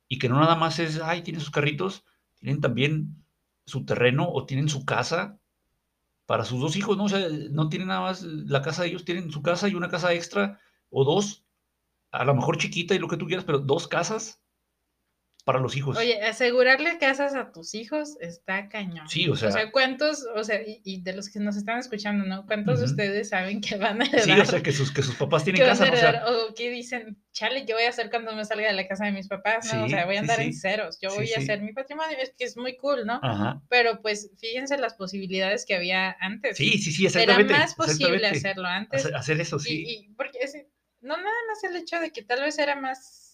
[0.09, 2.05] y que no nada más es, ay, tienen sus carritos,
[2.37, 3.25] tienen también
[3.67, 5.41] su terreno o tienen su casa
[6.27, 7.05] para sus dos hijos, ¿no?
[7.05, 9.89] O sea, no tienen nada más la casa de ellos, tienen su casa y una
[9.89, 11.45] casa extra o dos,
[12.13, 14.42] a lo mejor chiquita y lo que tú quieras, pero dos casas
[15.45, 15.97] para los hijos.
[15.97, 19.09] Oye, asegurarle casas a tus hijos está cañón.
[19.09, 19.49] Sí, o sea.
[19.49, 22.47] O sea, ¿cuántos, o sea, y, de los que nos están escuchando, ¿no?
[22.47, 24.25] ¿Cuántos de ustedes saben que van a heredar?
[24.25, 25.91] Sí, o sea, que sus, que sus papás tienen casa.
[25.93, 28.87] o, sea, o que dicen, chale, ¿qué voy a hacer cuando me salga de la
[28.87, 29.75] casa de mis papás?
[29.75, 29.85] ¿no?
[29.85, 32.45] o sea, voy a andar en ceros, yo voy a hacer mi patrimonio, es que
[32.45, 33.19] es muy cool, ¿no?
[33.23, 33.61] Ajá.
[33.69, 36.57] Pero pues fíjense las posibilidades que había antes.
[36.57, 37.53] Sí, sí, sí, exactamente.
[37.53, 39.07] Era más posible hacerlo antes.
[39.07, 39.85] Hacer, eso, sí.
[39.87, 40.39] Y, porque
[41.01, 43.32] no nada más el hecho de que tal vez era más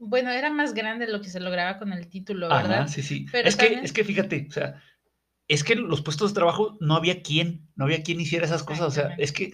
[0.00, 2.88] bueno, era más grande lo que se lograba con el título, ¿verdad?
[2.88, 3.26] sí, sí.
[3.30, 4.82] Pero es, que, es que fíjate, o sea,
[5.46, 8.86] es que los puestos de trabajo no había quien, no había quien hiciera esas cosas,
[8.86, 9.52] o sea, es que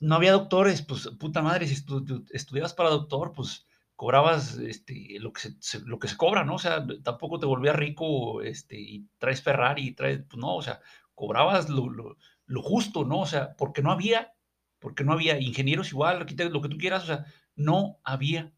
[0.00, 1.82] no había doctores, pues puta madre, si
[2.30, 6.54] estudiabas para doctor, pues cobrabas este, lo, que se, lo que se cobra, ¿no?
[6.54, 10.62] O sea, tampoco te volvías rico este, y traes Ferrari y traes, pues no, o
[10.62, 10.80] sea,
[11.14, 13.20] cobrabas lo, lo, justo, ¿no?
[13.20, 14.34] O sea, porque no había,
[14.78, 18.52] porque no había ingenieros igual, arquitectos, lo que tú quieras, o sea, no había.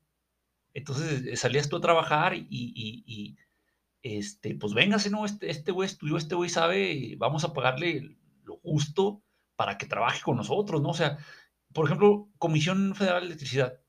[0.74, 3.36] Entonces eh, salías tú a trabajar y,
[4.02, 5.26] este, pues véngase, ¿no?
[5.26, 9.22] Este, este güey estudió, este güey sabe, vamos a pagarle lo justo
[9.56, 10.90] para que trabaje con nosotros, ¿no?
[10.90, 11.18] O sea,
[11.72, 13.80] por ejemplo, Comisión Federal de Electricidad.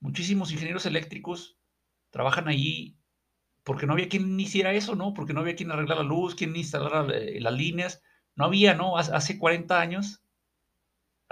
[0.00, 1.58] Muchísimos ingenieros eléctricos
[2.10, 2.98] trabajan allí
[3.64, 5.14] porque no había quien hiciera eso, ¿no?
[5.14, 8.02] Porque no había quien arreglar la luz, quien instalara eh, las líneas.
[8.34, 8.96] No había, ¿no?
[8.96, 10.22] Hace 40 años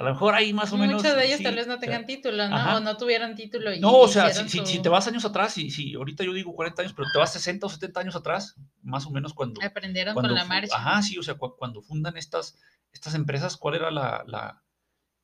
[0.00, 1.02] a lo mejor ahí más o menos.
[1.02, 2.76] Muchos de ellos tal vez no tengan título, ¿no?
[2.76, 3.70] O no tuvieran título.
[3.74, 6.80] Y no, o sea, si, te vas años atrás, si, si ahorita yo digo 40
[6.80, 9.62] años, pero te vas 60 o 70 años atrás, más o menos cuando.
[9.62, 10.74] Aprendieron con la marcha.
[10.74, 12.58] Ajá, sí, o sea, cuando fundan estas,
[12.94, 14.62] estas empresas, ¿cuál era la, la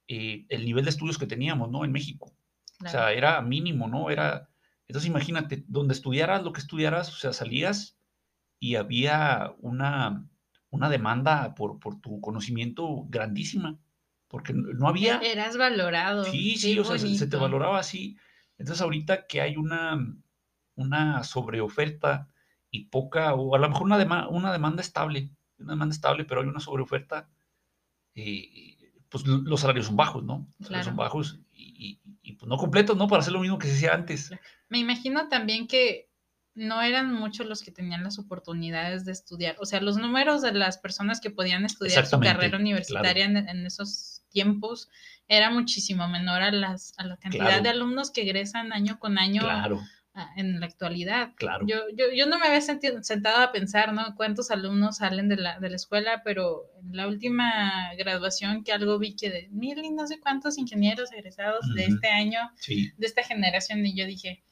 [0.09, 1.83] eh, el nivel de estudios que teníamos, ¿no?
[1.83, 2.35] En México.
[2.85, 4.11] O sea, era mínimo, ¿no?
[4.11, 4.51] Era.
[4.89, 7.97] Entonces, imagínate, donde estudiaras lo que estudiaras, o sea, salías
[8.61, 10.29] y había una,
[10.69, 13.79] una demanda por, por tu conocimiento grandísima
[14.37, 15.17] porque no había...
[15.21, 16.27] Eras valorado.
[16.27, 18.19] Sí, sí, o sea, se, te valoraba así.
[18.59, 20.15] Entonces ahorita que hay una,
[20.75, 22.29] una sobreoferta
[22.71, 26.43] y poca, o a lo mejor una, demanda, una demanda estable, una demanda estable, pero
[26.43, 27.31] hay una sobreoferta,
[28.15, 30.47] eh, pues los salarios son bajos, ¿no?
[30.59, 33.09] Los salarios son bajos y, y, pues no completos, ¿no?
[33.09, 34.33] Para hacer lo mismo que se hacía antes.
[34.69, 36.11] Me imagino también que
[36.57, 39.57] no eran muchos los que tenían las oportunidades de estudiar.
[39.61, 44.16] O sea, los números de las personas que podían estudiar su carrera universitaria en, esos
[44.37, 44.91] tiempos
[45.29, 49.43] era muchísimo menor a, las, a la cantidad de alumnos que egresan año con año
[50.37, 51.33] en la actualidad.
[51.37, 51.67] Claro.
[51.67, 54.15] Yo, yo, yo no me había sentido, sentado a pensar, ¿no?
[54.15, 58.99] Cuántos alumnos salen de la, de la escuela, pero en la última graduación que algo
[58.99, 63.23] vi que de mil y no sé cuántos ingenieros egresados de este año, de esta
[63.23, 64.43] generación, y yo dije,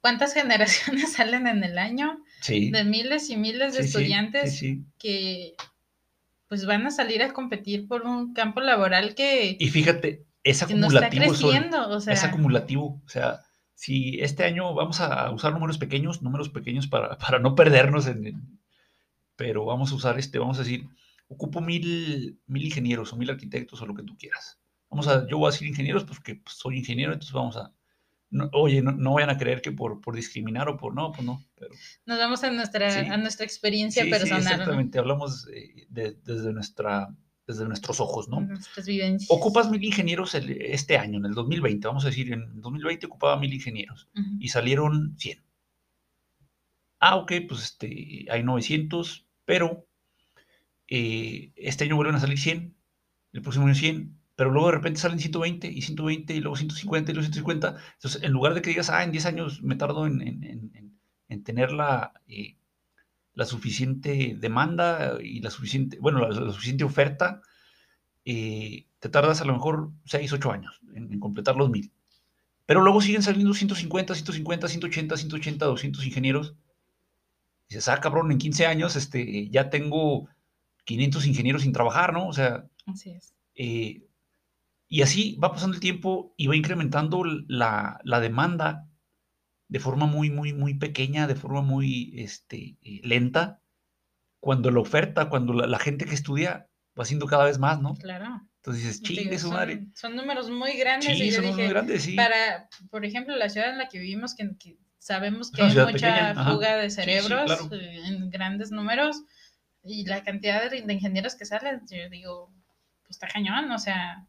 [0.00, 2.24] ¿Cuántas generaciones salen en el año?
[2.40, 2.70] Sí.
[2.70, 4.62] De miles y miles de estudiantes
[4.98, 5.54] que
[6.48, 9.56] pues van a salir a competir por un campo laboral que...
[9.58, 11.32] Y fíjate, es acumulativo.
[11.32, 12.14] está creciendo, o sea...
[12.14, 13.40] Es acumulativo, o sea,
[13.74, 18.58] si este año vamos a usar números pequeños, números pequeños para, para no perdernos en,
[19.36, 20.88] Pero vamos a usar este, vamos a decir,
[21.28, 24.58] ocupo mil, mil ingenieros o mil arquitectos o lo que tú quieras.
[24.90, 27.72] Vamos a, yo voy a decir ingenieros porque pues, soy ingeniero, entonces vamos a,
[28.52, 31.42] oye, no, vayan a creer que por, por discriminar o por no, pues no.
[31.54, 31.74] Pero,
[32.06, 34.42] Nos vamos a nuestra, a nuestra experiencia personal.
[34.42, 37.08] Sí, exactamente, hablamos eh, desde, nuestra,
[37.46, 38.40] desde nuestros ojos, ¿no?
[38.40, 39.30] Nuestras vivencias.
[39.30, 43.52] Ocupas mil ingenieros este año, en el 2020, vamos a decir, en 2020 ocupaba mil
[43.52, 45.42] ingenieros y salieron 100.
[47.00, 49.86] Ah, ok, pues este, hay 900, pero
[50.88, 52.74] eh, este año vuelven a salir 100,
[53.32, 57.10] el próximo año 100, pero luego de repente salen 120 y 120 y luego 150
[57.10, 57.76] y luego 150.
[57.94, 60.22] Entonces, en lugar de que digas, ah, en 10 años me tardo en,
[61.28, 62.56] en, tener la, eh,
[63.34, 67.42] la suficiente demanda y la suficiente, bueno, la, suficiente oferta,
[68.24, 71.90] eh, te tardas a lo mejor 6, 8 años en, completar los 1000.
[72.64, 76.54] Pero luego siguen saliendo 150, 150, 180, 180, 200 ingenieros.
[77.68, 80.28] Y dices, ah, cabrón, en 15 años este, ya tengo
[80.84, 82.28] 500 ingenieros sin trabajar, ¿no?
[82.28, 83.34] O sea, Así es.
[83.56, 84.07] Eh,
[84.88, 88.88] y así va pasando el tiempo y va incrementando la, demanda
[89.68, 93.60] de forma muy, muy, muy pequeña, de forma muy este, eh, lenta,
[94.40, 97.94] cuando la oferta, cuando la, gente que estudia va siendo cada vez más, ¿no?
[97.96, 98.40] Claro.
[98.56, 99.86] Entonces dices, chingue su madre.
[99.94, 101.16] Son números muy grandes.
[101.18, 102.16] Sí, son muy grandes, sí.
[102.16, 106.76] Para, por ejemplo, la ciudad en la que vivimos, que, sabemos que hay mucha fuga
[106.76, 109.22] de cerebros eh, en grandes números,
[109.84, 112.50] y la cantidad de, de ingenieros que salen, yo digo,
[113.02, 114.26] pues está cañón, o sea,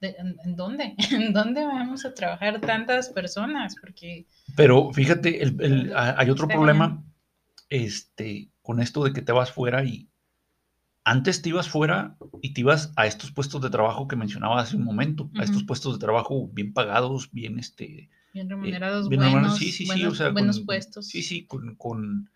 [0.00, 0.94] en, dónde?
[1.12, 3.74] ¿En dónde vamos a trabajar tantas personas?
[3.80, 4.26] Porque...
[4.56, 7.02] Pero fíjate, el, hay otro problema
[7.68, 10.08] este, con esto de que te vas fuera y
[11.04, 14.76] antes te ibas fuera y te ibas a estos puestos de trabajo que mencionaba hace
[14.76, 19.20] un momento, a estos puestos de trabajo bien pagados, bien, este, bien eh, remunerados, bien
[19.20, 19.58] buenos, remunerados.
[19.58, 21.06] Sí, sí, sí, buenos, o sea, buenos con- puestos.
[21.06, 22.30] Sí, sí, con, con-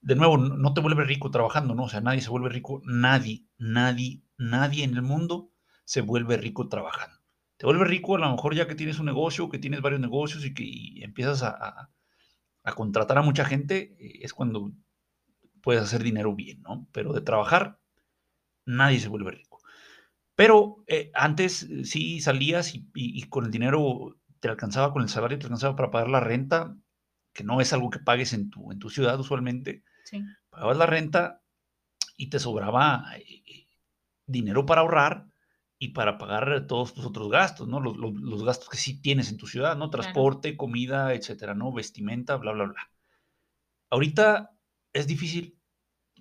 [0.00, 1.84] de nuevo, no te vuelve rico trabajando, ¿no?
[1.84, 5.50] O sea, nadie se vuelve rico, nadie, nadie, nadie en el mundo
[5.88, 7.16] se vuelve rico trabajando.
[7.56, 10.44] Te vuelve rico a lo mejor ya que tienes un negocio, que tienes varios negocios
[10.44, 11.90] y que y empiezas a, a-
[12.64, 14.72] a contratar a mucha gente, eh, es cuando
[15.62, 16.88] puedes hacer dinero bien, ¿no?
[16.92, 17.78] Pero de trabajar,
[18.66, 19.60] nadie se vuelve rico.
[20.36, 25.02] Pero eh, antes eh, sí salías y, y- y con el dinero te alcanzaba, con
[25.02, 26.76] el salario te alcanzaba para pagar la renta,
[27.34, 29.84] que no es algo que pagues en tu, en tu ciudad usualmente.
[30.04, 31.42] Sí, Pagabas la renta
[32.16, 33.04] y te sobraba
[34.26, 35.27] dinero para ahorrar
[35.78, 37.80] y para pagar todos tus otros gastos, ¿no?
[37.80, 39.90] Los, los- los gastos que sí tienes en tu ciudad, ¿no?
[39.90, 40.02] Claro.
[40.02, 41.72] Transporte, comida, etcétera, ¿no?
[41.72, 42.90] Vestimenta, bla, bla, bla.
[43.90, 44.56] Ahorita
[44.92, 45.58] es difícil.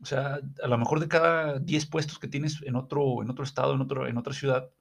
[0.01, 3.43] O sea, a lo mejor de cada 10 puestos que tienes en otro, en otro
[3.43, 4.71] estado, en, otro, en otra ciudad,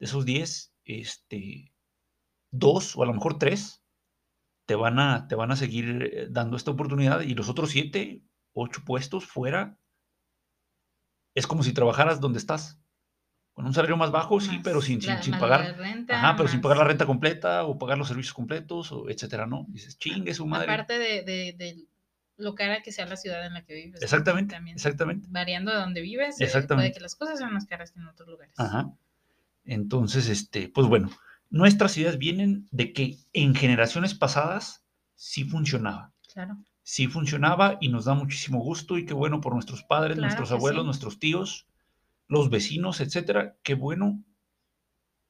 [0.00, 1.74] de esos 10, este,
[2.52, 3.84] dos o a lo mejor tres
[4.66, 8.24] te van a, te van a seguir eh, dando esta oportunidad y los otros 7,
[8.54, 9.78] 8 puestos fuera,
[11.34, 12.80] es como si trabajaras donde estás.
[13.60, 15.60] Con un salario más bajo, sí, más pero sin, sin, la- sin pagar.
[15.60, 19.10] la renta, Ajá, pero sin pagar la renta completa o pagar los servicios completos, o
[19.10, 19.66] etcétera, ¿no?
[19.68, 20.64] Dices, chingue su madre.
[20.72, 21.84] Aparte de, de- de
[22.38, 24.00] lo cara que sea la ciudad en la que vives.
[24.02, 25.28] Exactamente, También exactamente.
[25.30, 26.94] variando de donde vives, eh, puede Exactamente.
[26.94, 28.54] que las cosas sean más caras que en otros lugares.
[28.58, 28.90] Ajá.
[29.66, 31.10] Entonces, este, pues bueno,
[31.50, 34.84] nuestras ideas vienen de que en generaciones pasadas
[35.16, 36.12] sí funcionaba.
[36.32, 36.56] Claro.
[36.82, 40.50] Sí funcionaba y nos da muchísimo gusto y qué bueno por nuestros padres, Claro nuestros
[40.50, 40.86] abuelos, sí.
[40.86, 41.66] nuestros tíos,
[42.30, 43.58] los vecinos, etcétera.
[43.62, 44.24] Qué bueno.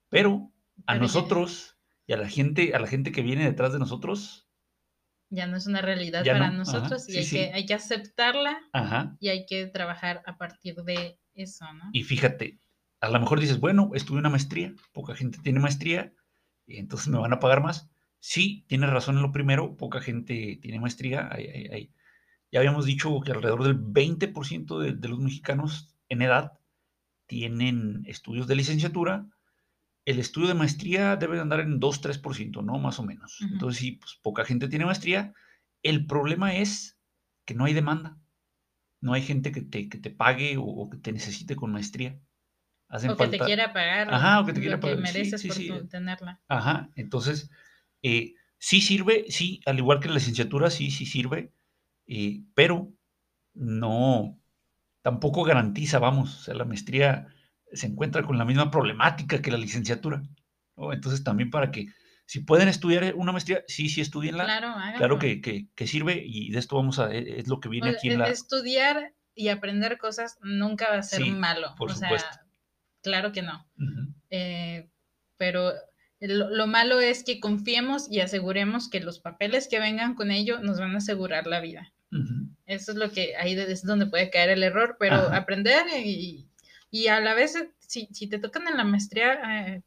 [0.09, 0.53] Pero
[0.87, 3.79] a Pero ya- nosotros y a la gente, a la gente que viene detrás de
[3.79, 4.47] nosotros,
[5.33, 7.37] Ya no es una realidad Ya para no, ajá, nosotros y sí, hay, sí.
[7.37, 9.17] Que, hay que aceptarla ajá.
[9.21, 11.85] y hay que trabajar a partir de eso, ¿no?
[11.93, 12.59] Y fíjate,
[13.01, 16.13] a lo mejor dices, bueno, estuve una maestría, poca gente tiene maestría,
[16.67, 17.89] y entonces me van a pagar más.
[18.19, 21.29] Sí, tienes razón en lo primero, poca gente tiene maestría.
[21.33, 21.95] hay- hay- hay-
[22.53, 26.59] Ya habíamos dicho que alrededor del 20% de, de los mexicanos en edad
[27.31, 29.25] tienen estudios de licenciatura.
[30.05, 32.81] El estudio de maestría debe de andar en 2-3%, ¿no?
[32.81, 33.41] Más o menos.
[33.41, 33.53] Ujú.
[33.55, 35.33] Entonces, sí, pues poca gente tiene maestría.
[35.85, 36.99] El problema es
[37.47, 38.19] que no hay demanda.
[39.01, 42.19] No hay gente que te, que te pague o, o que te necesite con maestría.
[42.89, 45.03] Hacen O que te falta- quiera pagar Ajá, o que te lo quiera pagar, sí,
[45.03, 45.71] mereces sí, por sí.
[45.89, 46.41] tenerla.
[46.49, 47.49] Ajá, entonces,
[48.03, 51.53] eh, sí sirve, sí, al igual que la licenciatura, sí, sí sirve,
[52.09, 52.93] eh, pero
[53.55, 54.40] no,
[55.03, 57.29] tampoco garantiza, vamos, o sea, la maestría
[57.73, 60.23] se encuentra con la misma problemática que la licenciatura,
[60.77, 60.93] ¿no?
[60.93, 61.87] Entonces, también para que,
[62.27, 66.51] si pueden estudiar una maestría, sí, sí, estudienla, Claro, claro que, que- que sirve y
[66.51, 68.29] de esto vamos a, e- es lo que O viene sea, aquí en e- la...
[68.29, 71.75] Estudiar y aprender cosas nunca va a ser Sí, malo.
[71.79, 72.29] por o supuesto.
[72.33, 72.43] sea,
[73.03, 73.67] claro que no.
[74.31, 74.91] Eh,
[75.37, 75.73] pero
[76.21, 80.61] lo, lo malo es que confiemos y aseguremos que los papeles que vengan con ello
[80.61, 81.93] nos van a asegurar la vida.
[82.67, 85.37] Eso es lo que ahí es donde puede caer el error, pero Ajá.
[85.37, 86.49] aprender y,
[86.91, 89.83] y a la vez, si, si te tocan en la maestría eh,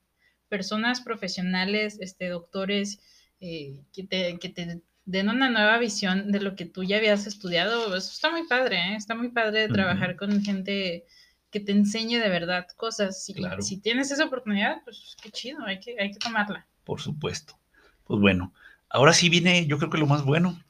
[0.49, 2.99] personas profesionales, este, doctores,
[3.39, 7.27] eh, que, te, que te den una nueva visión de lo que tú ya habías
[7.27, 8.95] estudiado, eso está muy padre, ¿eh?
[8.95, 11.05] está muy padre trabajar con gente
[11.51, 13.23] que te enseñe de verdad cosas.
[13.23, 13.61] Si, Claro.
[13.61, 16.65] si tienes esa oportunidad, pues qué chido, hay que, hay que tomarla.
[16.83, 17.59] por supuesto.
[18.05, 18.53] Pues bueno,
[18.89, 20.61] ahora sí viene, yo creo que lo más bueno.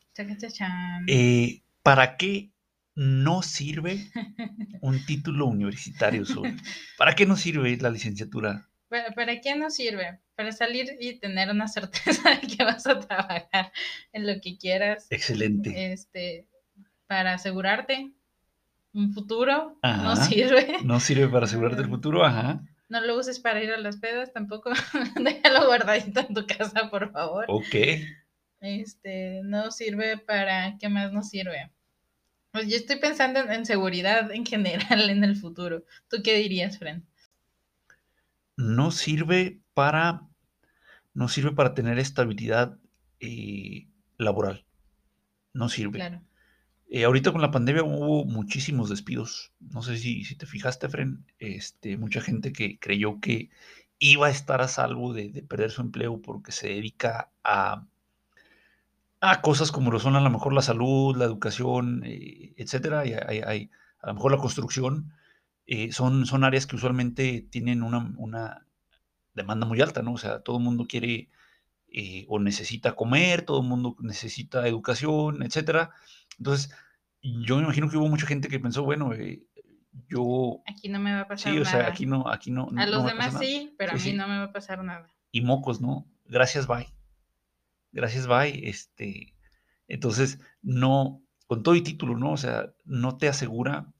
[1.07, 2.51] Eh, ¿Para qué
[2.95, 4.11] no sirve
[4.81, 6.23] un título universitario?
[6.97, 8.69] ¿Para qué no sirve la licenciatura?
[8.87, 10.19] ¿Para, para qué nos sirve?
[10.35, 13.71] Para salir y tener una certeza de que vas a trabajar
[14.11, 15.07] en lo que quieras.
[15.09, 15.93] Excelente.
[15.93, 16.47] Este,
[17.07, 18.13] para asegurarte
[18.93, 20.77] un futuro, no sirve.
[20.83, 22.63] No sirve para asegurarte el futuro, ajá.
[22.89, 24.71] No lo uses para ir a las pedas tampoco.
[25.19, 27.45] Déjalo guardadito en tu casa, por favor.
[27.47, 27.75] Ok.
[28.63, 31.69] Este, no sirve para, ¿qué más nos sirve?
[32.51, 35.83] Pues yo estoy pensando en, en seguridad en general en el futuro.
[36.07, 37.05] ¿Tú qué dirías, Fren?
[38.55, 40.21] No sirve para,
[41.13, 42.77] no sirve para tener estabilidad
[43.19, 44.65] eh, laboral.
[45.51, 45.99] No sirve.
[45.99, 46.21] Claro.
[46.89, 49.51] Eh, ahorita con la pandemia hubo muchísimos despidos.
[49.59, 51.25] No sé si, si te fijaste, Fren.
[51.37, 53.49] Este, mucha gente que creyó que
[53.99, 57.87] iba a estar a salvo de, de perder su empleo porque se dedica a,
[59.31, 63.05] a cosas como lo son a lo mejor la salud, la educación, eh, etcétera.
[63.05, 65.13] Y hay- hay- a lo mejor la construcción.
[65.65, 68.67] eh, son, son áreas que usualmente tienen una, una
[69.33, 70.11] demanda muy alta, ¿no?
[70.13, 71.29] O sea, todo el mundo quiere
[71.87, 75.91] eh, o necesita comer, todo el mundo necesita educación, etcétera.
[76.37, 76.69] Entonces,
[77.21, 79.43] yo me imagino que hubo mucha gente que pensó, bueno, eh,
[80.09, 80.61] yo...
[80.67, 81.71] Aquí no me va a pasar Sí, o nada.
[81.77, 82.67] sea, aquí no, aquí no.
[82.69, 83.45] a no los demás nada.
[83.45, 84.11] sí, pero a mí sí.
[84.13, 85.07] no me va a pasar nada.
[85.31, 86.05] Y mocos, ¿no?
[86.25, 86.87] Gracias, bye.
[87.93, 88.67] Gracias, bye.
[88.67, 89.33] Este,
[89.87, 92.33] entonces, no, con todo y título, ¿no?
[92.33, 93.93] O sea, no te asegura,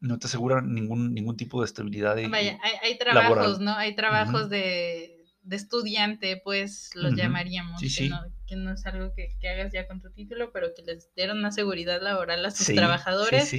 [0.00, 2.16] no te asegura ningún, ningún tipo de estabilidad.
[2.16, 3.24] de- Vaya, hay, hay laboral.
[3.24, 3.74] trabajos, ¿no?
[3.76, 8.08] Hay trabajos de, de estudiante, pues los llamaríamos, Sí, que, sí.
[8.08, 11.12] No, que no es algo que, que hagas ya con tu título, pero que les
[11.14, 13.52] dieron una seguridad laboral a sus Sí, trabajadores,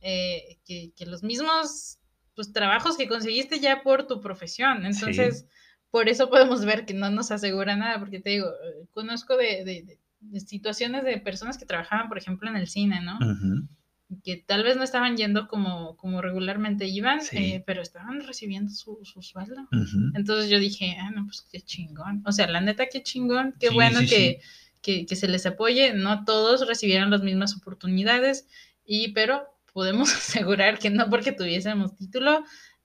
[0.00, 1.98] eh, que, que los mismos
[2.34, 4.86] pues, trabajos que conseguiste ya por tu profesión.
[4.86, 5.46] Entonces,
[5.92, 9.64] por eso podemos ver que no nos asegura nada, porque te digo, eh, conozco de,
[9.64, 13.16] de- de- situaciones de personas que trabajaban, por ejemplo, en el cine, ¿no?
[13.18, 13.68] Ujú.
[14.24, 17.36] que tal vez no estaban yendo como, como regularmente iban, Sí.
[17.38, 19.62] eh, pero estaban recibiendo su, su sueldo.
[19.72, 20.10] Ujú.
[20.14, 22.22] Entonces yo dije, ah, no, pues qué chingón.
[22.26, 24.40] O sea, la neta, qué chingón, qué Sí, bueno sí, que,
[24.82, 25.94] Que, que se les apoye.
[25.94, 28.46] No todos recibieron las mismas oportunidades,
[28.84, 32.44] y, pero podemos asegurar que no porque tuviésemos título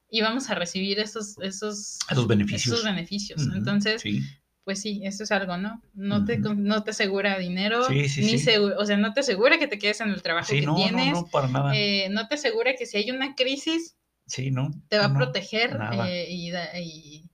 [0.10, 2.74] íbamos a recibir esos, esos, Esos beneficios.
[2.76, 3.42] esos beneficios.
[3.56, 4.22] Entonces, sí.
[4.64, 5.82] pues sí, eso es algo, ¿no?
[5.94, 8.38] No, te, no te asegura dinero, Sí, sí, ni sí.
[8.38, 10.74] segu- o sea, no te asegura que te quedes en el trabajo Sí, que no,
[10.74, 11.76] no, tienes, no, para nada.
[11.76, 14.72] eh, no te asegura que si hay una crisis sí, no.
[14.90, 17.30] te va a no, proteger eh, y, y,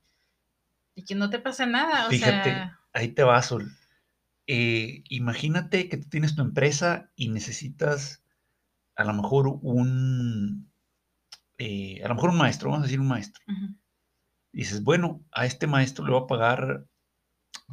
[0.94, 3.70] y que no te pase nada, o Fíjate, sea, ahí te va, Sol.
[4.46, 8.22] Eh, imagínate que tú tienes tu empresa y necesitas
[8.96, 10.70] a lo mejor un,
[11.58, 13.42] eh, a lo mejor un maestro, vamos a decir un maestro.
[14.52, 16.86] Dices, bueno, a este maestro le va a pagar,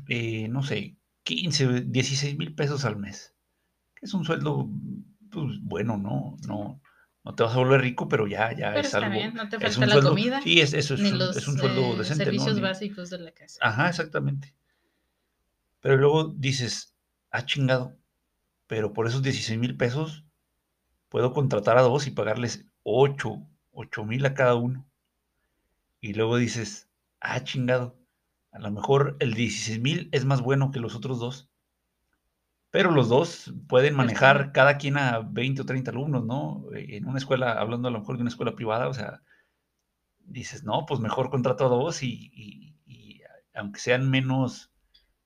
[0.08, 3.36] eh, no sé, 15, 16 mil pesos al mes.
[3.96, 4.67] Que es un sueldo,
[5.32, 6.38] pues, bueno, ¿no?
[6.48, 6.82] No,
[7.24, 9.12] no te vas a volver rico, pero ya, ya pero es está algo.
[9.12, 11.20] bien, no te es falta un la sueldo- comida, Sí, es, eso es, ni un,
[11.20, 12.32] los es un sueldo eh, decente, ¿no?
[12.32, 13.60] servicios Ni- básicos de la casa.
[13.62, 14.56] Ajá, exactamente.
[15.82, 16.96] Pero luego dices,
[17.32, 17.96] ah, chingado,
[18.67, 20.26] pero por esos 16 mil pesos
[21.10, 24.86] puedo contratar a dos y pagarles 8, 8 mil a cada uno.
[25.99, 27.95] Y luego dices, ah, chingado,
[28.51, 31.49] a lo mejor el 16 mil es más bueno que los otros dos.
[32.71, 36.65] Pero los dos pueden Pues manejar cada quien a 20 o 30 alumnos, ¿no?
[36.73, 39.21] Eh, En una escuela, hablando a lo mejor de una escuela privada, o sea,
[40.19, 43.21] dices, no, pues mejor contrato a dos y, y- y
[43.53, 44.71] aunque sean menos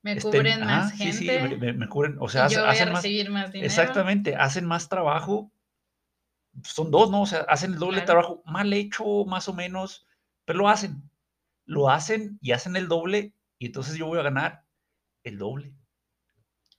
[0.01, 2.71] Me estén- cubren más sí, sí, gente me, me- me cubren, o sea, yo a
[2.71, 3.65] hacen más, más dinero.
[3.67, 5.51] exactamente, hacen más trabajo,
[6.63, 7.21] son dos, ¿no?
[7.23, 8.05] O sea, hacen el doble Claro.
[8.05, 10.05] trabajo, mal hecho, más o menos,
[10.45, 11.09] pero lo hacen,
[11.65, 14.63] lo hacen y hacen el doble, y entonces yo voy a ganar
[15.23, 15.73] el doble.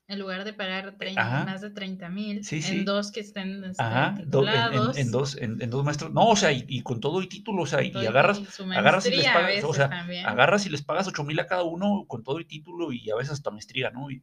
[0.08, 1.44] En lugar de pagar 30 Ajá.
[1.44, 2.78] más de 30 mil Sí, sí.
[2.78, 5.84] en dos que estén este, Ajá, do- en, en- titulados, en dos, en, en dos
[5.84, 8.38] maestros, no, o sea, y, y con todo y título, o sea, y, y- agarras,
[8.38, 10.24] y agarras y les pagas, o sea, también.
[10.24, 13.16] agarras y les pagas 8 mil a cada uno con todo y título y a
[13.16, 14.08] veces hasta maestría, ¿no?
[14.12, 14.22] Y,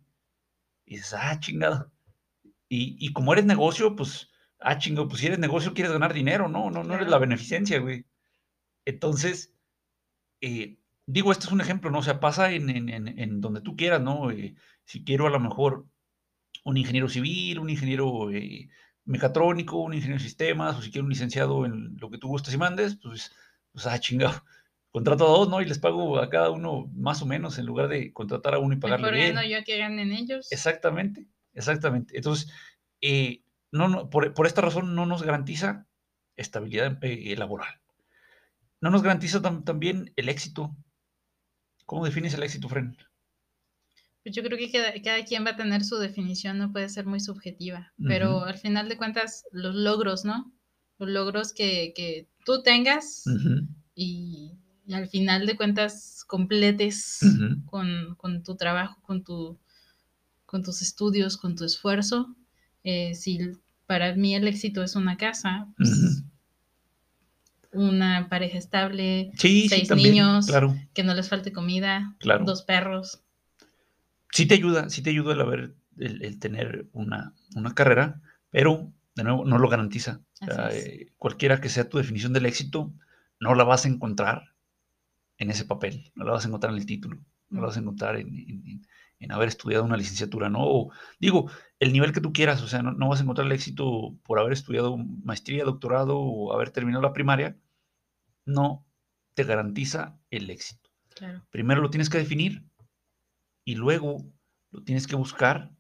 [0.86, 1.92] y dices, ah, chingado.
[2.70, 4.30] Y, y como eres negocio, pues,
[4.64, 6.72] ah, chingado, pues si eres negocio quieres ganar dinero, ¿no?
[6.72, 8.06] No, no eres la beneficencia, güey.
[8.86, 9.54] Entonces,
[10.42, 12.00] eh, digo, este es un ejemplo, ¿no?
[12.00, 14.32] O sea, pasa en, en- en- en donde tú quieras, ¿no?
[14.32, 15.86] Eh, si quiero a lo mejor
[16.64, 18.70] un ingeniero civil, un ingeniero eh,
[19.06, 22.54] mecatrónico, un ingeniero de sistemas, o si quiero un licenciado en lo que tú gustes
[22.54, 23.32] y mandes, pues,
[23.72, 24.44] pues ah, chingado.
[24.92, 25.62] Contrato a dos, ¿no?
[25.62, 28.76] Y les pago a cada uno más o menos en lugar de contratar a uno
[28.76, 29.36] y pagarle bien.
[29.50, 30.52] yo que ganen ellos.
[30.52, 32.16] Exactamente, exactamente.
[32.16, 32.52] Entonces,
[33.02, 33.43] eh,
[33.74, 35.88] no, no, por, por esta razón no nos garantiza
[36.36, 37.82] estabilidad eh, laboral.
[38.82, 40.76] No nos garantiza tam- también el éxito.
[41.86, 42.96] ¿Cómo defines el éxito, Fren?
[44.24, 47.06] Pues yo creo que cada, cada quien va a tener su definición, no puede ser
[47.06, 50.54] muy subjetiva, pero al final de cuentas, los logros, ¿no?
[50.98, 53.26] Los logros que, que tú tengas
[53.96, 54.54] y,
[54.86, 57.20] y al final de cuentas completes
[57.66, 59.60] con, con tu trabajo, con, tu,
[60.46, 62.34] con tus estudios, con tu esfuerzo.
[62.86, 63.40] Eh, si
[63.86, 66.24] para mí el éxito es una casa, pues,
[67.72, 70.76] una pareja estable, Sí, sí, seis también, niños, claro.
[70.94, 72.46] que no les falte comida, Claro.
[72.46, 73.24] dos perros.
[74.32, 78.22] Sí te ayuda, sí te ayuda el haber, el, el tener una, una carrera,
[78.52, 80.22] pero de nuevo no lo garantiza.
[80.42, 82.92] O sea, eh, cualquiera que sea tu definición del éxito,
[83.40, 84.54] no la vas a encontrar
[85.38, 87.18] en ese papel, no la vas a encontrar en el título,
[87.50, 88.88] no la vas a encontrar en, en-
[89.20, 90.60] en- haber estudiado una licenciatura, ¿no?
[90.64, 91.50] O, digo,
[91.80, 94.40] el nivel que tú quieras, o sea, no, no vas a encontrar el éxito por
[94.40, 97.58] haber estudiado maestría, doctorado o haber terminado la primaria,
[98.46, 98.86] no
[99.36, 100.90] te garantiza el éxito.
[101.16, 101.46] Claro.
[101.52, 102.66] Primero lo tienes que definir
[103.66, 104.26] y luego
[104.72, 105.72] lo tienes que buscar,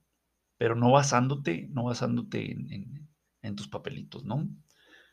[0.58, 3.10] pero no basándote, no basándote en, en-
[3.42, 4.48] en tus papelitos, ¿no?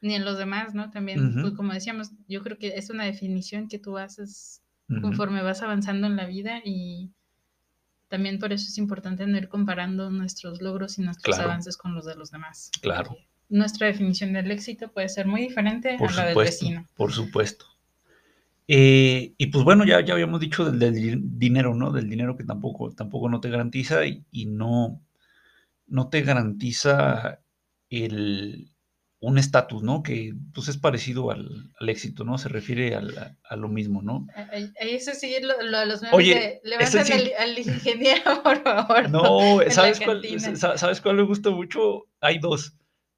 [0.02, 0.90] Ni en los demás, ¿no?
[0.90, 4.62] También, pues, como decíamos, yo creo que es una definición que tú haces
[5.02, 7.12] conforme vas avanzando en la vida y
[8.10, 11.50] también por eso es importante no ir comparando nuestros logros y nuestros Claro.
[11.50, 12.70] avances con los de los demás.
[12.82, 13.08] Claro.
[13.10, 16.86] porque nuestra definición del éxito puede ser muy diferente Por a la del vecino.
[16.94, 17.64] por supuesto.
[18.68, 21.90] Eh, y pues bueno, ya, ya habíamos dicho del, del di- dinero, ¿no?
[21.90, 25.00] Del dinero que tampoco, tampoco no te garantiza y, y no,
[25.88, 27.40] no te garantiza
[27.88, 28.70] el,
[29.22, 30.02] un estatus, ¿no?
[30.02, 32.38] Que pues es parecido al, al éxito, ¿no?
[32.38, 34.26] Se refiere al- a, a lo mismo, ¿no?
[34.80, 37.12] Eso sí, lo, lo de los memes Oye, de, levantan sí.
[37.12, 39.10] al, al ingeniero, por favor.
[39.10, 40.22] No, ¿sabes cuál,
[40.56, 42.06] ¿sabes cuál me gusta mucho?
[42.20, 42.74] Hay dos.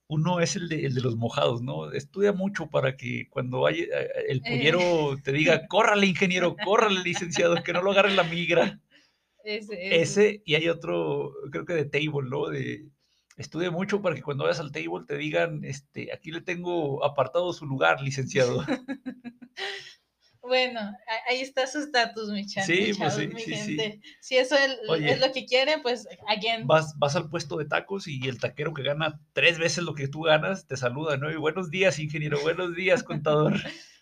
[0.08, 1.90] Uno es el de, el de los mojados, ¿no?
[1.92, 4.50] Estudia mucho para que cuando haya, eh, el Eh.
[4.50, 8.80] pollero te diga, córrale, ingeniero, córrale, licenciado, que no lo agarre la migra.
[9.44, 10.00] Ese, ese.
[10.02, 12.48] Ese, y hay otro, creo que de table, ¿no?
[12.48, 12.86] De
[13.42, 17.52] estudia mucho para que cuando vayas al table te digan, este, aquí le tengo apartado
[17.52, 18.64] su lugar, licenciado.
[20.44, 20.80] Bueno,
[21.28, 24.00] ahí está su estatus, mi chan, Sí, mi pues sí, mi sí, sí.
[24.20, 25.12] Si eso es, Oye.
[25.12, 26.66] es lo que quieren, pues, again.
[26.66, 30.08] Vas, vas al puesto de tacos y el taquero que gana tres veces lo que
[30.08, 31.30] tú ganas te saluda, ¿no?
[31.30, 33.54] Y buenos días, ingeniero, buenos días, contador.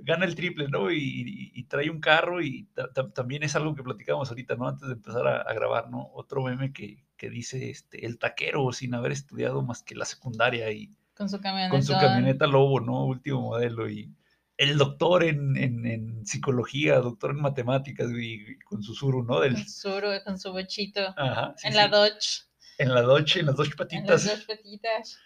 [0.00, 0.92] Gana el triple, ¿no?
[0.92, 4.56] Y, y- y trae un carro y ta- ta- también es algo que platicábamos ahorita,
[4.56, 4.68] ¿no?
[4.68, 6.10] Antes de empezar a, a grabar, ¿no?
[6.12, 10.70] Otro meme que, que dice, este, el taquero sin haber estudiado más que la secundaria
[10.72, 11.70] y Con su camioneta.
[11.70, 13.04] con su camioneta Lobo, ¿no?
[13.04, 14.10] Último modelo y
[14.56, 19.40] el doctor en, en- en psicología, doctor en matemáticas y, y con su suru, ¿no?
[19.40, 21.02] Del, Con su suru, con su bochito.
[21.16, 21.76] ajá, sí, en sí.
[21.76, 22.42] la Dodge.
[22.78, 24.24] En la Dodge, en las dos En las patitas.
[24.24, 25.18] dos patitas.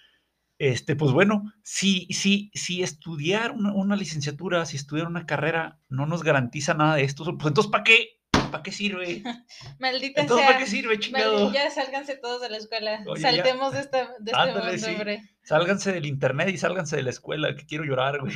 [0.59, 6.07] Este, pues bueno, si, si, si estudiar una, una licenciatura, si estudiar una carrera no
[6.07, 8.21] nos garantiza nada de esto, pues entonces ¿para qué?
[8.53, 9.23] ¿Para qué sirve?
[9.81, 10.55] Maldita Entonces sea.
[10.55, 11.53] ¿para qué sirve, chingado?
[11.53, 13.03] Ya sálganse todos de la escuela.
[13.07, 13.33] Oye, ya.
[13.33, 14.85] Saltemos de, esta, de este mundo, sí.
[14.93, 15.23] hombre.
[15.43, 18.35] Sálganse del internet y sálganse de la escuela, que quiero llorar, güey.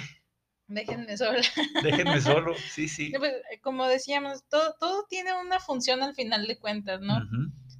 [0.68, 1.40] Déjenme sola.
[1.84, 3.10] Déjenme solo, sí, sí.
[3.10, 7.20] No, pues, Como decíamos, todo, todo tiene una función al final de cuentas, ¿no?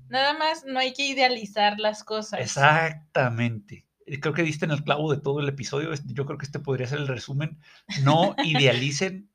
[0.09, 2.39] Nada más no hay que idealizar las cosas.
[2.41, 3.87] Exactamente.
[4.20, 5.93] Creo que diste en el clavo de todo el episodio.
[5.93, 7.59] es- Yo creo que este podría ser el resumen.
[8.05, 9.28] No idealicen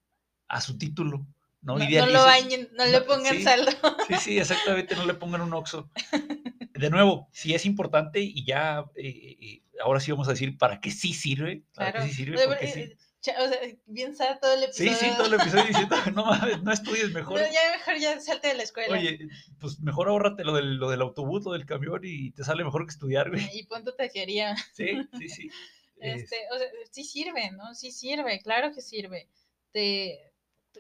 [0.48, 1.28] a su título.
[1.62, 3.44] No, No, no lo bañen, no, le No, pongan sí.
[3.44, 3.72] saldo.
[4.08, 5.90] Sí, sí, exactamente, no le pongan un oxo.
[6.74, 10.82] De nuevo, si es importante y ya, eh, eh, ahora sí vamos a decir para
[10.82, 12.06] qué sí sirve, para Claro.
[12.08, 12.80] qué sí sirve, porque sí.
[12.80, 12.98] eh,
[13.38, 15.12] o sea, bien sad todo el Sí, episodio.
[15.12, 17.40] sí, todo el episodio diciendo, no mames, no estudies No, mejor.
[17.40, 18.98] ya mejor ya salte de la escuela.
[18.98, 19.20] Oye,
[19.60, 22.86] pues mejor ahórrate lo del, lo del autobús, lo del camión y te sale mejor
[22.86, 23.48] que estudiar, güey.
[23.54, 24.56] Y pon tu taquería.
[24.74, 24.88] Sí,
[25.20, 25.50] sí, sí.
[26.02, 27.76] Es- Este, o sea, sí sirve, ¿no?
[27.76, 29.28] Sí sirve, claro que sirve.
[29.72, 30.31] Te,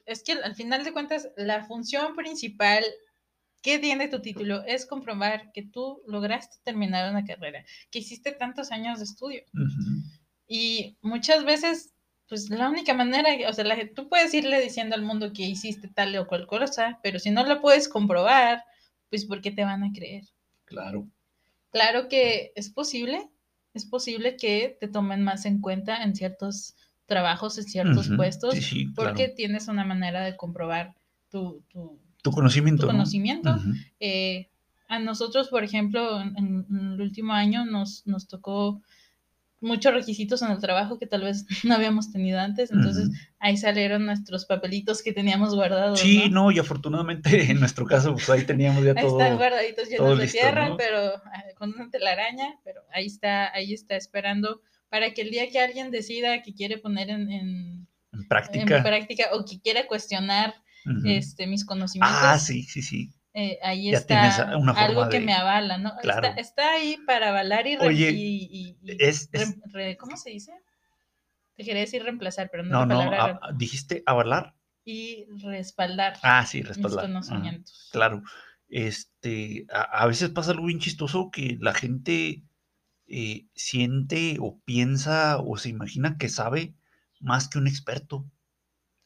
[0.05, 2.83] es que al final de cuentas, la función principal
[3.61, 8.71] que tiene tu título es comprobar que tú lograste terminar una carrera, que hiciste tantos
[8.71, 9.43] años de estudio.
[10.47, 11.93] Y muchas veces,
[12.27, 15.87] pues la única manera, o sea, la, tú puedes irle diciendo al mundo que hiciste
[15.87, 18.63] tal o cual cosa, pero si no lo puedes comprobar,
[19.09, 20.23] pues ¿por qué te van a creer?
[20.65, 21.07] Claro.
[21.69, 23.29] Claro que es posible,
[23.73, 26.75] es posible que te tomen más en cuenta en ciertos
[27.11, 30.93] trabajos, en ciertos puestos, Sí, sí, porque tienes una manera de comprobar
[31.29, 32.81] tu, tu- Tu conocimiento.
[32.83, 32.93] tu ¿no?
[32.93, 33.49] conocimiento.
[33.55, 33.71] Ujú.
[33.99, 34.47] Eh,
[34.87, 38.81] a nosotros, por ejemplo, en, en- el último año nos, nos tocó
[39.59, 43.09] muchos requisitos en el trabajo que tal vez no habíamos tenido antes, entonces
[43.39, 45.99] ahí salieron nuestros papelitos que teníamos guardados.
[45.99, 46.45] Sí, ¿no?
[46.45, 49.19] no, y afortunadamente en nuestro caso, pues ahí teníamos ya Ahí todo.
[49.21, 50.77] están guardaditos llenos de listo, tierra, ¿no?
[50.77, 54.61] pero ah, con una telaraña, pero ahí está, ahí está esperando
[54.91, 59.29] para que el día que alguien decida que quiere poner en, en- En en práctica.
[59.33, 60.53] o que quiera cuestionar
[61.05, 63.09] este, mis conocimientos, Ah, sí, sí, sí.
[63.33, 65.95] eh, ahí Ya está una forma algo que de- me avala, ¿no?
[66.01, 66.27] Claro.
[66.27, 70.17] Está, está ahí para avalar y, Oye, y- y- y es- es- rem- re- ¿cómo
[70.17, 70.51] se dice?
[71.55, 74.55] Te quería decir reemplazar, pero no, No, no, a- dijiste avalar.
[74.83, 77.05] y respaldar Ah, sí, mis respaldar.
[77.05, 77.89] Ajá, conocimientos.
[77.93, 78.23] claro.
[78.67, 82.41] Este, a, a veces pasa algo bien chistoso que la gente
[83.11, 86.73] eh, siente o piensa o se imagina que sabe
[87.19, 88.25] más que un experto.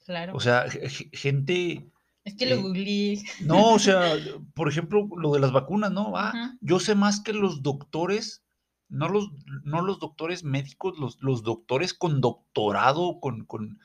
[0.06, 0.36] Claro.
[0.36, 1.90] O sea, ge- ge- gente,
[2.24, 3.24] es que lo eh, googleé.
[3.44, 4.14] no, o sea,
[4.54, 6.16] por ejemplo, lo de las vacunas, ¿no?
[6.16, 8.44] Ah, yo sé más que los doctores,
[8.88, 9.32] no los,
[9.64, 13.80] no los doctores médicos, los, los doctores con doctorado, con, con,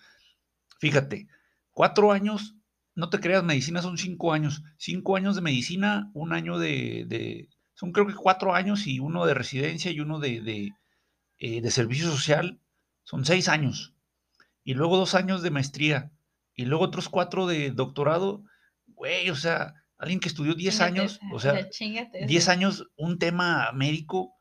[0.79, 1.29] fíjate,
[1.71, 2.57] cuatro años,
[2.95, 7.49] no te creas, medicina son cinco años, cinco años de medicina, un año de, de-
[7.81, 10.73] son creo que cuatro años y uno de residencia y uno de, de,
[11.39, 12.61] eh, de servicio social,
[13.05, 13.95] son seis años,
[14.65, 16.13] y luego dos años de maestría,
[16.55, 18.45] y luego otros cuatro de doctorado,
[18.89, 22.53] güey, o sea, alguien que estudió 10 Chíngate años, o sea, chíngate 10 esa.
[22.53, 24.35] años un tema médico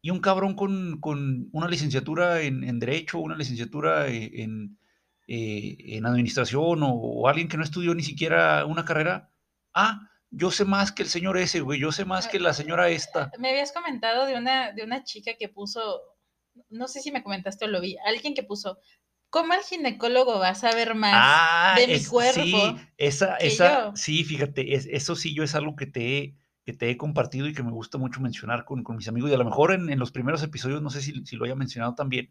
[0.00, 4.78] y un cabrón con, con una licenciatura en, en Derecho, una licenciatura e- en,
[5.28, 9.30] eh, en Administración o, o alguien que no estudió ni siquiera una carrera.
[9.74, 12.88] Ah, yo sé más que el señor ese, güey, yo sé más que la señora
[12.88, 13.30] esta.
[13.38, 16.00] Me habías comentado de una, de una chica que puso
[16.68, 18.78] no sé si me comentaste o lo vi, alguien que puso,
[19.30, 22.42] ¿cómo el ginecólogo va a saber más Ah, de mi es- cuerpo?
[22.42, 23.92] sí, esa, que esa, yo.
[23.96, 27.46] sí, fíjate, es- eso sí, yo es algo que te he, que te he compartido
[27.48, 29.90] y que me gusta mucho mencionar con, con mis amigos, y a lo mejor en,
[29.90, 32.30] en los primeros episodios, no sé si, si lo haya mencionado también,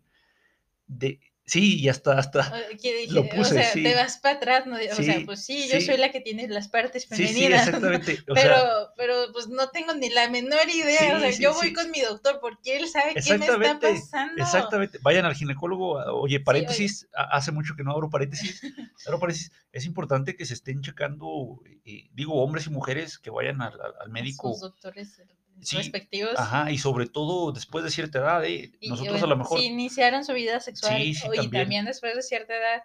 [0.88, 1.20] de,
[1.52, 3.84] sí, y hasta, hasta, dije, Lo o puse, sea, sí.
[3.84, 4.78] te vas para atrás, ¿no?
[4.78, 5.86] o sea, pues sí, yo sí.
[5.86, 7.68] soy la que tiene las partes femeninas.
[7.68, 11.18] exactamente, o pero, sea, pero pues no tengo ni la menor idea.
[11.18, 14.42] o sea, yo voy con mi doctor porque él sabe qué me está pasando.
[14.42, 18.62] exactamente, vayan al ginecólogo, oye, paréntesis, hace mucho que no abro paréntesis,
[19.06, 23.62] abro paréntesis, es importante que se estén checando, eh, digo, hombres y mujeres que vayan
[23.62, 25.22] al, al- médico, Sus doctores
[25.62, 26.34] Sí, respectivos.
[26.38, 29.66] ajá, y sobre todo después de cierta edad, eh, Y, nosotros a lo mejor, Si
[29.66, 31.52] iniciaron su vida sexual Sí, sí, y también.
[31.64, 32.84] también después de cierta edad,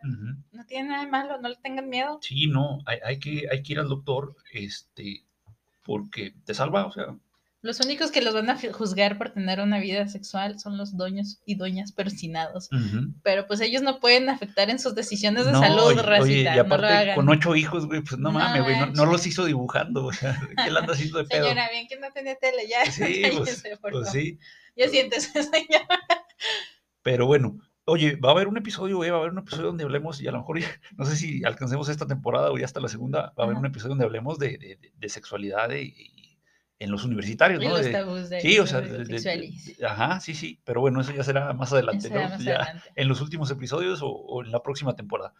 [0.52, 2.18] no tiene nada de malo, no le tengan miedo.
[2.22, 5.24] Sí, no, hay, hay que, hay que ir al doctor, este,
[5.84, 7.16] porque te salva, o sea,
[7.66, 11.40] Los únicos que los van a juzgar por tener una vida sexual son los doños
[11.44, 12.68] y doñas persinados.
[13.22, 16.22] Pero pues ellos no pueden afectar en sus decisiones de No, salud, oye, racita.
[16.22, 17.14] oye, y no lo aparte hagan.
[17.16, 20.12] con ocho hijos, güey, pues no, No mames, güey, no, no los hizo dibujando, o
[20.12, 21.42] sea, ¿qué le anda haciendo de pedo?
[21.44, 22.90] Señora, bien que no tenía tele, ya.
[22.90, 24.38] Sí, pues, por pues sí,
[24.76, 25.88] Ya siéntese, señora.
[27.02, 29.84] pero bueno, oye, va a haber un episodio, güey, va a haber un episodio donde
[29.84, 30.58] hablemos, y a lo mejor,
[30.96, 33.66] no sé si alcancemos esta temporada o ya hasta la segunda, va a haber un
[33.66, 36.25] episodio donde hablemos de, de- de- sexualidad y
[36.78, 37.70] en los universitarios, ¿no?
[37.70, 41.24] los tabús de Sí, o sea, de de- ajá, sí, sí, pero bueno, eso ya
[41.24, 42.28] será más adelante, Será ¿no?
[42.30, 42.90] más Ya adelante.
[42.94, 45.32] en los últimos episodios o, o en la próxima temporada.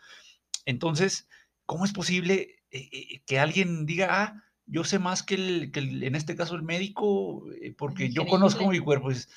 [0.64, 1.28] Entonces,
[1.66, 5.80] ¿cómo es posible eh, eh, que alguien diga, ah, yo sé más que, el, que
[5.80, 8.80] el- en este caso el médico, eh, porque yo conozco Increíble.
[8.80, 9.05] mi cuerpo?
[9.07, 9.28] Pues,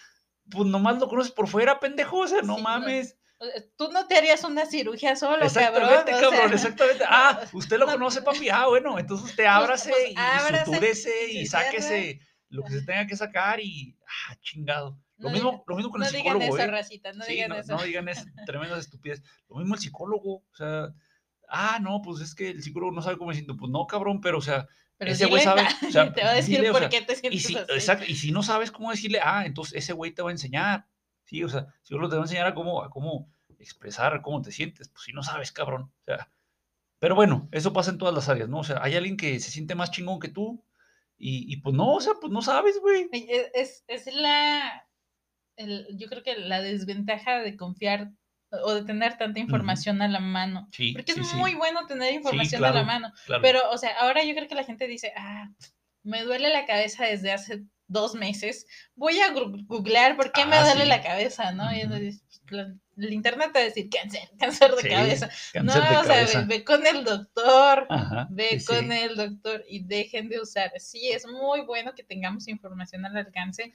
[0.49, 3.17] pues nomás lo conoces por fuera, pendejo, o sea, no Sí, no, mames.
[3.39, 3.45] O
[3.77, 6.27] Tú no te harías una cirugía solo, Exactamente, cabrón.
[6.27, 7.03] o cabrón, sea, exactamente.
[7.07, 8.49] Ah, usted lo no- conoce, papi.
[8.49, 12.19] Ah, bueno, entonces usted ábrase pues, y, ábrase, sutúrese y sí, sáquese
[12.49, 13.95] lo que se tenga que sacar y,
[14.29, 14.99] ah, chingado.
[15.17, 16.71] Lo No mismo, digan- lo mismo con No el digan psicólogo, eso, ¿eh?
[16.71, 17.75] racita, no Sí, digan eso.
[17.75, 19.21] no digan eso, tremendas estupidez.
[19.49, 20.89] Lo mismo el psicólogo, o sea,
[21.49, 24.37] ah, no, pues es que el psicólogo no sabe cómo decirlo, pues no, cabrón, pero
[24.39, 24.67] o sea,
[24.97, 27.01] Pero ese güey sabe, o sea, te va a decir dile, o por sea, qué
[27.01, 27.71] te y sientes si, así.
[27.73, 30.85] exacto, y si no sabes cómo decirle, ah, entonces ese güey te va a enseñar,
[31.29, 34.51] sí, o sea, seguro te va a enseñar a cómo, a cómo expresar cómo te
[34.51, 36.31] sientes, pues si no sabes, cabrón, o sea,
[36.99, 38.59] pero bueno, eso pasa en todas las áreas, ¿no?
[38.59, 40.63] O sea, hay alguien que se siente más chingón que tú
[41.17, 43.09] y, y pues no, o sea, pues no sabes, güey.
[43.13, 44.87] E- Es, es la,
[45.57, 48.11] el- yo creo que la desventaja de confiar
[48.51, 50.67] o de tener tanta información a la mano.
[50.71, 53.11] Sí, Porque sí, es sí, muy bueno tener información a la mano.
[53.25, 53.41] claro.
[53.43, 55.49] Pero, o sea, ahora yo creo que la gente dice, ah,
[56.03, 58.65] me duele la cabeza desde hace dos meses.
[58.95, 60.89] Voy a googlear por qué me Ah, duele sí.
[60.89, 61.65] la cabeza, ¿no?
[61.75, 61.93] Y Ujú.
[61.95, 62.67] entonces, pues,
[62.97, 65.29] el internet te va a decir cáncer, cáncer de Sí, cabeza.
[65.59, 66.39] No, cáncer de o sea, cabeza.
[66.41, 67.87] ve, ve con el doctor.
[67.89, 70.71] Ajá, Ve sí, con el doctor y dejen de usar.
[70.79, 73.73] Sí, es muy bueno que tengamos información al alcance.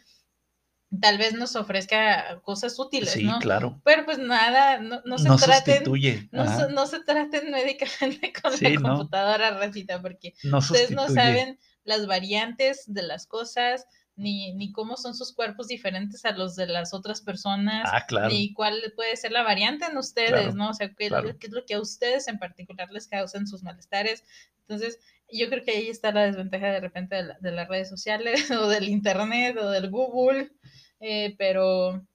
[1.01, 3.41] Tal vez nos ofrezca cosas útiles, Sí, ¿no?
[3.41, 3.81] claro.
[3.85, 5.79] Pero pues nada, no, no se No traten.
[5.79, 6.29] sustituye.
[6.31, 8.83] No, no se traten médicamente con la ¿no?
[8.83, 13.87] computadora, Racita, porque no ustedes no saben las variantes de las cosas,
[14.17, 18.29] ni, ni cómo son sus cuerpos diferentes a los de las otras personas, Ah, claro.
[18.29, 20.71] ni cuál puede ser la variante en ustedes, Claro, ¿no?
[20.71, 21.37] O sea, qué, claro.
[21.39, 24.23] qué es lo que a ustedes en particular les causan sus malestares.
[24.61, 24.99] Entonces,
[25.33, 28.49] yo creo que ahí está la desventaja de repente de, la- de las redes sociales
[28.53, 30.53] o del internet o del Google,
[31.01, 32.07] eh, pero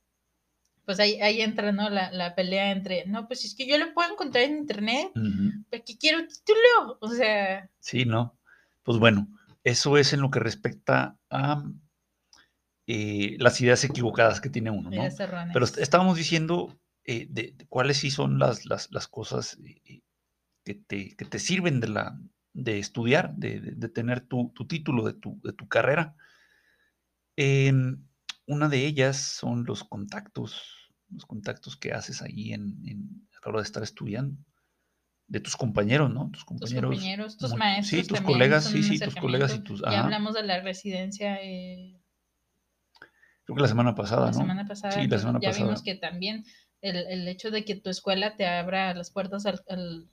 [0.85, 1.89] pues ahí, ahí entra, ¿no?
[1.89, 5.63] La, la pelea entre, no, pues es que yo lo puedo encontrar en internet, Ujú.
[5.69, 8.39] pero que quiero título, o sea, Sí, ¿no?
[8.83, 9.27] Pues bueno,
[9.63, 11.63] eso es en lo que respecta a
[12.91, 15.03] eh, las ideas equivocadas que tiene uno, ¿no?
[15.53, 16.75] Pero est- estábamos diciendo
[17.05, 20.01] eh, de, de cuáles sí son las, las, las cosas eh,
[20.65, 22.19] que, te, que te sirven de, la,
[22.53, 26.15] de estudiar, de, de- tener tu, tu título de tu, de tu carrera.
[27.37, 28.03] Em,
[28.47, 33.49] una de ellas son los contactos, los contactos que haces ahí en, en- a la
[33.51, 34.35] hora de estar estudiando,
[35.27, 36.31] de tus compañeros, ¿no?
[36.31, 36.89] Tus tus compañeros.
[36.89, 38.01] compañeros, tus maestros.
[38.01, 39.81] Sí, tus colegas, sí, sí, tus colegas y tus...
[39.81, 40.03] Ya ajá.
[40.05, 41.98] hablamos de la residencia eh,
[43.49, 44.39] Creo que la semana pasada, la ¿no?
[44.39, 45.01] semana pasada.
[45.01, 45.65] Sí, la semana ya pasada.
[45.65, 46.45] vimos que también
[46.81, 50.07] el, el hecho de que tu escuela te abra las puertas al, al-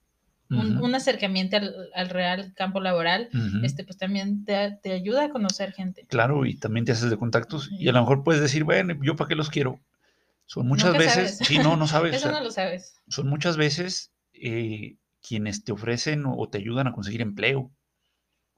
[0.48, 3.28] un, acercamiento al, al real campo laboral,
[3.62, 6.06] este pues también te, te ayuda a conocer gente.
[6.08, 7.68] Claro, y también te haces de contactos.
[7.78, 9.80] Y a lo mejor puedes decir, bueno, ¿yo para qué los quiero?
[10.46, 11.48] Son muchas Nunca veces, sabes.
[11.48, 12.14] sí, no, no sabes.
[12.14, 12.94] o Eso sea, no lo sabes.
[13.08, 17.70] son muchas veces eh, quienes te ofrecen o, o te ayudan a conseguir empleo.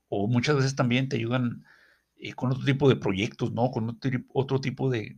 [0.09, 1.65] O muchas veces también te ayudan
[2.19, 3.71] eh, con otro tipo de proyectos, ¿no?
[3.71, 5.17] Con otro, otro tipo de,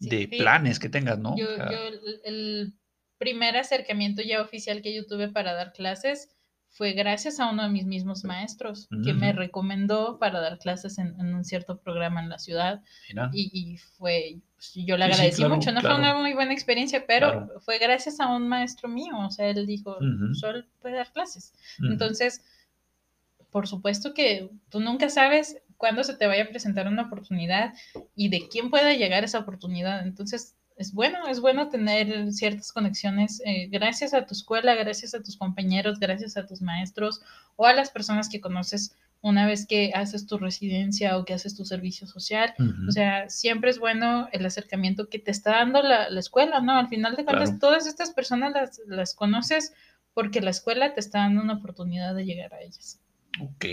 [0.00, 1.36] Sí, de planes que tengas, ¿no?
[1.36, 2.74] Yo, O sea, yo el, el
[3.18, 6.30] primer acercamiento ya oficial que yo tuve para dar clases
[6.70, 11.14] fue gracias a uno de mis mismos maestros que me recomendó para dar clases en,
[11.18, 12.82] un cierto programa en la ciudad.
[13.32, 17.78] Y, fue, pues, yo le agradecí mucho, no fue una muy buena experiencia, pero fue
[17.78, 19.96] gracias a un maestro mío, o sea, él dijo,
[20.34, 21.52] solo puede dar clases.
[21.80, 22.44] Entonces,
[23.50, 27.72] por supuesto que tú nunca sabes cuándo se te vaya a presentar una oportunidad
[28.14, 30.06] y de quién pueda llegar esa oportunidad.
[30.06, 35.22] Entonces, es bueno, es bueno tener ciertas conexiones eh, gracias a tu escuela, gracias a
[35.22, 37.22] tus compañeros, gracias a tus maestros
[37.56, 41.56] o a las personas que conoces una vez que haces tu residencia o que haces
[41.56, 42.54] tu servicio social.
[42.88, 46.78] O sea, siempre es bueno el acercamiento que te está dando la, escuela, ¿no?
[46.78, 49.72] Al final de cuentas, todas estas personas las, las conoces
[50.14, 53.00] porque la escuela te está dando una oportunidad de llegar a ellas.
[53.40, 53.64] Ok,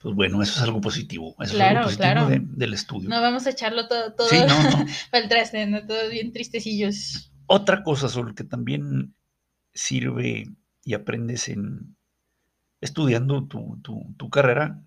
[0.00, 1.34] pues bueno, eso es algo positivo.
[1.40, 3.08] Eso es algo positivo del estudio.
[3.08, 4.86] No vamos a echarlo todo, todo sí, no, no.
[5.12, 5.86] el traste, ¿no?
[5.86, 7.32] Todos bien tristecillos.
[7.46, 9.14] Otra cosa sobre que también
[9.74, 10.48] sirve
[10.84, 11.96] y aprendes en
[12.80, 14.82] estudiando tu, tu, tu carrera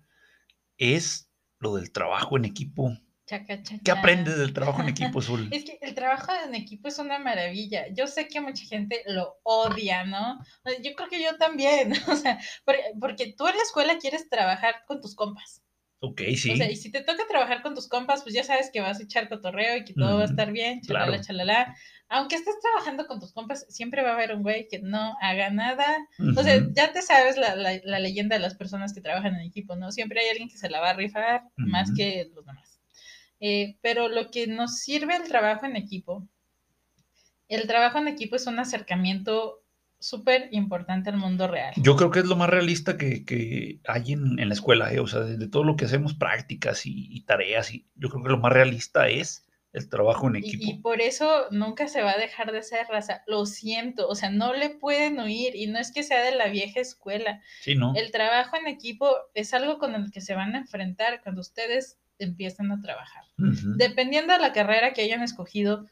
[0.78, 2.96] es lo del trabajo en equipo
[3.84, 5.48] ¿Qué aprendes del trabajo en equipo, Zul?
[5.52, 7.86] es que el trabajo en equipo es una maravilla.
[7.92, 10.40] Yo sé que mucha gente lo odia, ¿no?
[10.82, 15.00] Yo creo que yo también, o sea, porque, tú en la escuela quieres trabajar con
[15.00, 15.62] tus compas.
[16.02, 16.50] Ok, sí.
[16.52, 18.98] O sea, y si te toca trabajar con tus compas, pues ya sabes que vas
[18.98, 21.76] a echar cotorreo y que todo va a estar bien, chalala, chalala.
[22.08, 25.50] Aunque estés trabajando con tus compas, siempre va a haber un güey que no haga
[25.50, 25.98] nada.
[26.36, 27.54] O sea, ya te sabes la,
[27.98, 29.92] leyenda de las personas que trabajan en equipo, ¿no?
[29.92, 32.69] Siempre hay alguien que se la va a rifar más que los demás.
[33.40, 36.28] Eh, pero lo que nos sirve el trabajo en equipo,
[37.48, 39.64] el trabajo en equipo es un acercamiento
[39.98, 41.74] súper importante al mundo real.
[41.76, 45.00] Yo creo que es lo más realista que, hay en, la escuela, ¿eh?
[45.00, 48.38] o sea, de, todo lo que hacemos, prácticas y, tareas, y yo creo que lo
[48.38, 50.64] más realista es el trabajo en equipo.
[50.66, 54.30] Y, por eso nunca se va a dejar de ser raza, lo siento, o sea,
[54.30, 57.40] no le pueden oír y no es que sea de la vieja escuela.
[57.60, 57.92] Sí, ¿no?
[57.94, 61.98] El trabajo en equipo es algo con el que se van a enfrentar cuando ustedes
[62.20, 63.24] empiezan a trabajar.
[63.36, 65.86] Dependiendo de la carrera que hayan escogido,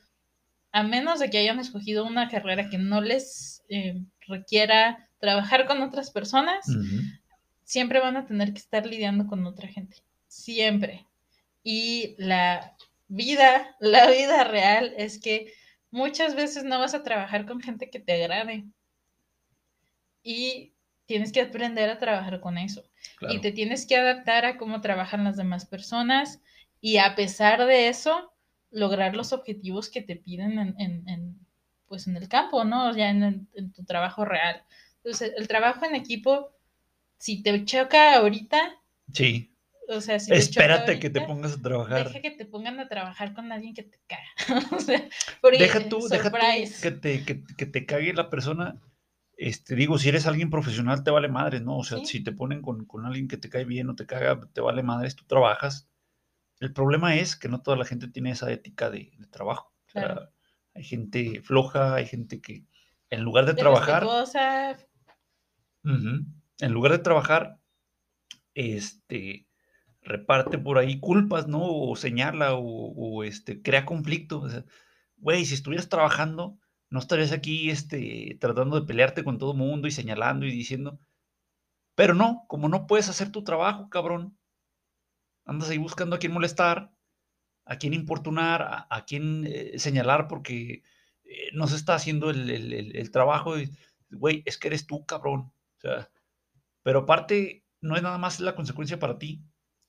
[0.73, 5.83] a menos de que hayan escogido una carrera que no les eh, requiera trabajar con
[5.83, 6.67] otras personas,
[7.65, 9.97] siempre van a tener que estar lidiando con otra gente.
[10.29, 11.07] Siempre.
[11.63, 12.75] Y la
[13.09, 15.53] vida, la vida real es que
[15.91, 18.65] muchas veces no vas a trabajar con gente que te agrade.
[20.23, 20.75] Y
[21.09, 22.85] tienes que aprender a trabajar con eso.
[23.31, 26.41] Y te tienes que adaptar a cómo trabajan las demás personas
[26.81, 28.33] y a pesar de eso,
[28.71, 31.39] lograr los objetivos que te piden en,
[31.87, 32.95] pues en el campo, ¿no?
[32.95, 34.63] Ya en, tu trabajo real.
[34.99, 36.51] Entonces, el trabajo en equipo,
[37.17, 38.77] si te choca ahorita,
[39.13, 39.55] sí.
[39.89, 42.09] O sea, si Espérate que te pongas a trabajar.
[42.09, 44.69] Deja que te pongan a trabajar con alguien que te caga.
[44.77, 45.09] o sea,
[45.59, 46.37] deja tú, deja tú
[46.83, 48.79] que te, que, que te cague la persona
[49.39, 51.79] este, digo, si eres alguien profesional, te vale madre, ¿no?
[51.79, 54.61] O sea, si te ponen con, alguien que te cae bien o te caga, te
[54.61, 55.89] vale madre, tú trabajas.
[56.59, 59.73] El problema es que no toda la gente tiene esa ética de, trabajo.
[60.75, 62.65] hay gente floja, hay gente que
[63.11, 64.05] en lugar de, trabajar...
[66.59, 67.61] en lugar de trabajar,
[68.55, 69.47] este,
[70.03, 71.63] reparte por ahí culpas, ¿no?
[71.63, 74.49] O señala o, este, crea conflicto.
[75.17, 76.59] güey, si estuvieras trabajando
[76.91, 80.99] no estarías aquí este, tratando de pelearte con todo el mundo y señalando y diciendo.
[81.95, 84.39] Pero no, como no puedes hacer tu trabajo, cabrón,
[85.45, 86.93] andas ahí buscando a quién molestar,
[87.65, 90.83] a quién importunar, a, quién eh, señalar porque
[91.25, 93.55] eh, no se está haciendo el, trabajo.
[94.11, 95.53] Güey, es que eres tú, cabrón.
[95.79, 96.11] O sea,
[96.83, 99.43] pero aparte, no es nada más la consecuencia para ti,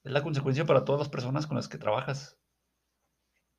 [0.03, 2.37] es la consecuencia para todas las personas con las que trabajas.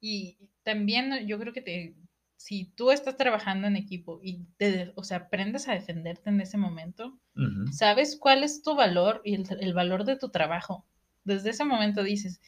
[0.00, 1.94] Y también yo creo que te,
[2.40, 6.56] si tú estás trabajando en equipo y te, o sea, aprendes a defenderte en ese
[6.56, 7.18] momento,
[7.70, 10.86] sabes cuál es tu valor y el, valor de tu trabajo.
[11.22, 12.40] Desde ese momento dices,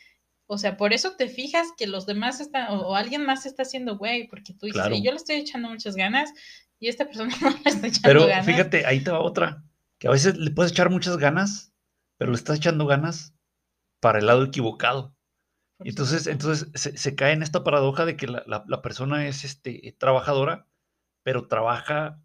[0.47, 3.99] o sea, por eso te fijas que los demás están, o, alguien más está haciendo
[3.99, 6.33] güey, porque tú dices, yo le estoy echando muchas ganas
[6.81, 8.47] y esta persona no le está echando ganas.
[8.47, 9.63] Pero fíjate, ahí te va otra,
[9.99, 11.71] que a veces le puedes echar muchas ganas,
[12.17, 13.35] pero le estás echando ganas
[14.01, 15.15] para el lado equivocado
[15.85, 20.67] entonces, entonces se, cae en esta paradoja de que la, persona es este, trabajadora,
[21.23, 22.21] pero trabaja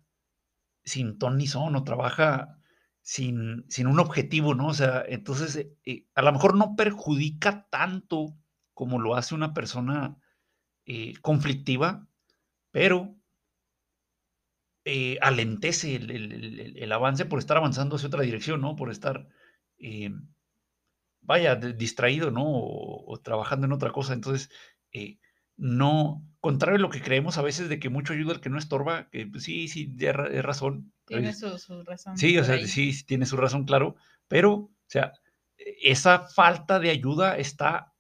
[0.84, 2.58] sin ton ni son, o trabaja
[3.02, 4.68] sin, sin un objetivo, ¿no?
[4.68, 8.38] O sea, entonces eh, eh, a lo mejor no perjudica tanto
[8.74, 10.18] como lo hace una persona
[10.86, 12.08] eh, conflictiva,
[12.72, 13.16] pero
[15.22, 18.76] alentece el, avance por estar avanzando hacia otra dirección, ¿no?
[18.78, 19.28] Por estar
[21.28, 22.46] vaya, distraído, ¿no?
[22.46, 24.14] O, trabajando en otra cosa.
[24.14, 24.50] Entonces,
[24.94, 25.20] eh,
[25.58, 28.58] no, contrario a lo que creemos a veces de que mucho ayuda al que no
[28.58, 30.94] estorba, que pues, sí, sí, es razón.
[31.06, 32.18] Tiene su, su razón.
[32.18, 33.96] Sí, o sea, sí, sí, tiene su razón, claro,
[34.28, 35.12] pero, o sea,
[35.58, 37.94] esa falta de ayuda está,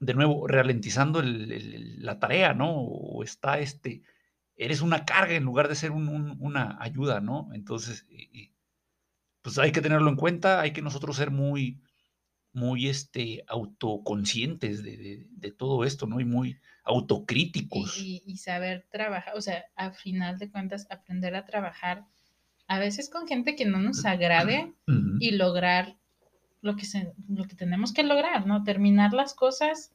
[0.00, 2.72] de nuevo, ralentizando la tarea, ¿no?
[2.72, 4.02] O está, este,
[4.56, 7.50] eres una carga en lugar de ser una ayuda, ¿no?
[7.52, 8.06] Entonces,
[9.42, 11.80] pues hay que tenerlo en cuenta, hay que nosotros ser muy,
[12.52, 16.20] muy este, autoconscientes de, todo esto, ¿no?
[16.20, 17.98] Y muy autocríticos.
[17.98, 22.04] Y, saber trabajar, o sea, a final de cuentas, aprender a trabajar
[22.66, 24.72] a veces con gente que no nos agrade
[25.20, 25.96] y lograr
[26.60, 28.64] lo que, se, lo que tenemos que lograr, ¿no?
[28.64, 29.92] Terminar las cosas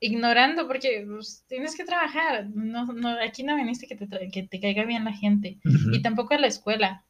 [0.00, 2.48] ignorando, porque pues, tienes que trabajar.
[2.54, 5.58] No, no, aquí no viniste que te, que te caiga bien la gente.
[5.92, 7.04] Y tampoco a la escuela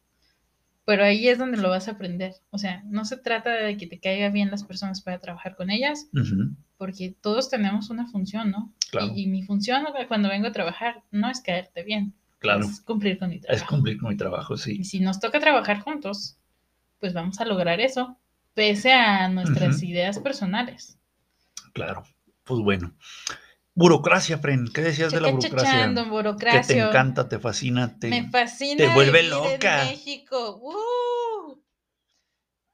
[0.85, 2.33] pero ahí es donde lo vas a aprender.
[2.49, 5.69] O sea, no se trata de que te caigan bien las personas para trabajar con
[5.69, 6.09] ellas,
[6.77, 8.73] porque todos tenemos una función, ¿no?
[8.89, 9.11] Claro.
[9.15, 12.13] Y, mi función cuando vengo a trabajar no es caerte bien.
[12.39, 12.65] Claro.
[12.65, 13.63] Es cumplir con mi trabajo.
[13.63, 14.77] Es cumplir con mi trabajo, sí.
[14.79, 16.37] Y si nos toca trabajar juntos,
[16.99, 18.17] pues vamos a lograr eso,
[18.53, 20.97] pese a nuestras ideas personales.
[21.73, 22.03] Claro.
[22.43, 22.93] Pues bueno.
[23.73, 24.67] Burocracia, Fren.
[24.73, 25.87] ¿Qué decías de la burocracia?
[26.03, 26.61] burocracia.
[26.61, 29.83] Que te encanta, te fascina, te, Me fascina te vuelve loca.
[29.83, 30.59] En México.
[30.61, 31.61] ¡Uh!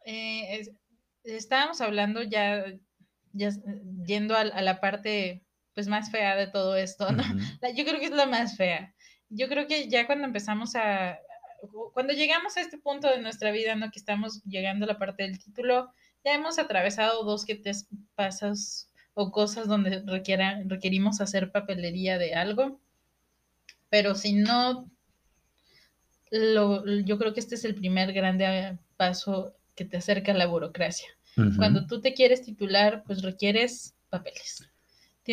[0.05, 0.63] Eh,
[1.23, 2.65] estábamos hablando ya,
[3.33, 3.49] ya
[4.05, 5.43] yendo a, la parte
[5.75, 7.23] pues más fea de todo esto, ¿no?
[7.75, 8.95] Yo creo que es la más fea.
[9.29, 11.19] Yo creo que ya cuando empezamos a,
[11.93, 13.91] cuando llegamos a este punto de nuestra vida, ¿no?
[13.91, 15.93] Que estamos llegando a la parte del título,
[16.23, 17.71] ya hemos atravesado dos que te
[18.15, 18.86] pasos
[19.20, 22.80] o cosas donde requiera, requerimos hacer papelería de algo.
[23.89, 24.91] Pero si no,
[26.30, 30.45] lo, yo creo que este es el primer grande paso que te acerca a la
[30.45, 31.09] burocracia.
[31.57, 34.68] Cuando tú te quieres titular, pues requieres papeles.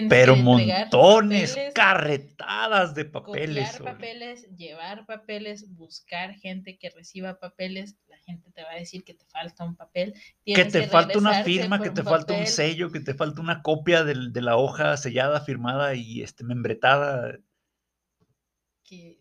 [0.09, 3.77] Pero montones, carretadas de papeles.
[3.77, 7.97] Copiar papeles, llevar papeles, buscar gente que reciba papeles.
[8.09, 10.15] La gente te va a decir que te falta un papel.
[10.45, 14.03] que te falta una firma, que te falta un sello, que te falta una copia
[14.03, 17.39] de, de, la hoja sellada, firmada y este, membretada.
[18.83, 19.21] Que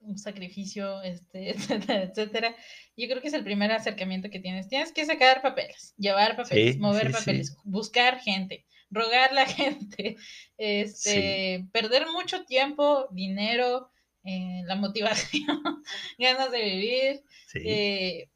[0.00, 2.56] un sacrificio, este, etcétera, etcétera.
[2.98, 4.68] Yo creo que es el primer acercamiento que tienes.
[4.68, 10.16] Tienes que sacar papeles, llevar papeles, mover papeles, buscar gente rogar la gente,
[10.58, 13.90] este, perder mucho tiempo, dinero,
[14.24, 15.62] eh, la motivación,
[16.18, 17.22] ganas de vivir.
[17.54, 18.28] Eh,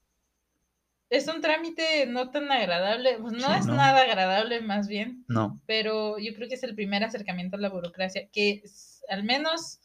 [1.11, 5.25] es un trámite no tan agradable, pues no es nada agradable más bien.
[5.29, 5.61] No.
[5.67, 8.63] Pero yo creo que es el primer acercamiento a la burocracia, que
[9.09, 9.81] al menos,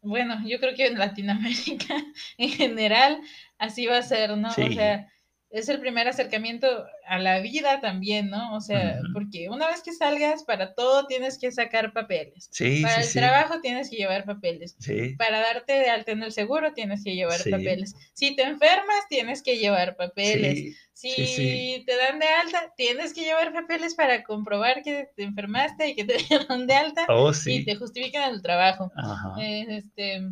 [0.00, 1.94] bueno, yo creo que en Latinoamérica
[2.38, 3.20] en general
[3.58, 4.48] así va a ser, ¿no?
[4.48, 5.08] O sea,
[5.50, 8.54] es el primer acercamiento a la vida también, ¿no?
[8.54, 12.48] O sea, porque una vez que salgas, para todo tienes que sacar papeles.
[12.52, 14.76] Sí, para el trabajo tienes que llevar papeles.
[14.78, 15.16] Sí.
[15.18, 17.96] Para darte de alta en el seguro tienes que llevar papeles.
[18.14, 20.76] Si te enfermas, tienes que llevar papeles.
[20.92, 25.94] Si te dan de alta, tienes que llevar papeles para comprobar que te enfermaste y
[25.96, 28.92] que te dieron de alta oh, y te justifican el trabajo.
[28.94, 29.34] Ajá.
[29.40, 30.22] Eh, este,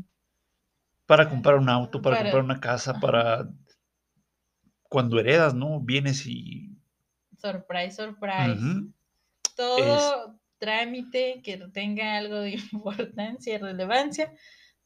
[1.07, 3.49] para comprar un auto, para, comprar una casa, para
[4.89, 5.81] cuando heredas, ¿no?
[5.81, 6.77] Vienes y...
[7.37, 8.59] Surprise, surprise.
[9.55, 14.33] Todo trámite que tenga algo de importancia y relevancia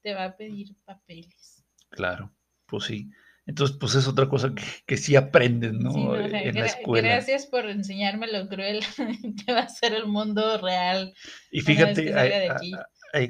[0.03, 1.65] te va a pedir papeles.
[1.91, 2.33] Claro,
[2.67, 3.11] pues sí.
[3.45, 4.53] Entonces, pues es otra cosa
[4.87, 6.17] que, sí aprendes, ¿no?
[6.17, 7.09] en la escuela.
[7.09, 8.85] Gracias por enseñarme lo cruel
[9.47, 11.13] que va a ser el mundo real.
[11.51, 12.15] Y fíjate,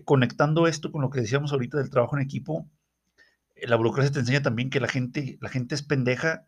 [0.04, 2.68] conectando esto con lo que decíamos ahorita del trabajo en equipo,
[3.56, 6.46] la burocracia te enseña también que la gente, la gente es pendeja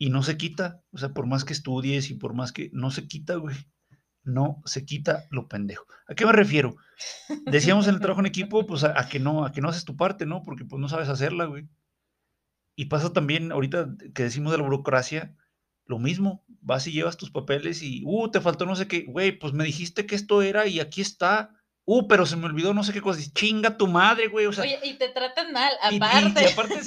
[0.00, 0.82] y no se quita.
[0.92, 3.54] O sea, por más que estudies y por más que no se quita, güey.
[4.22, 5.86] No se quita lo pendejo.
[6.08, 6.76] ¿A qué me refiero?
[7.46, 9.96] Decíamos en el trabajo en equipo, pues a, que no, a que no haces tu
[9.96, 10.42] parte, ¿no?
[10.42, 11.68] Porque pues no sabes hacerla, güey.
[12.76, 15.36] Y pasa también, ahorita que decimos de la burocracia,
[15.84, 16.44] lo mismo.
[16.62, 19.64] Vas y llevas tus papeles y, uh, te faltó no sé qué, güey, pues me
[19.64, 21.59] dijiste que esto era y aquí está.
[21.84, 23.20] Uh, pero se me olvidó no sé qué cosa.
[23.34, 24.46] Chinga tu madre, güey.
[24.46, 26.42] O sea, Oye, y te tratan mal, aparte.
[26.42, 26.80] Y, aparte,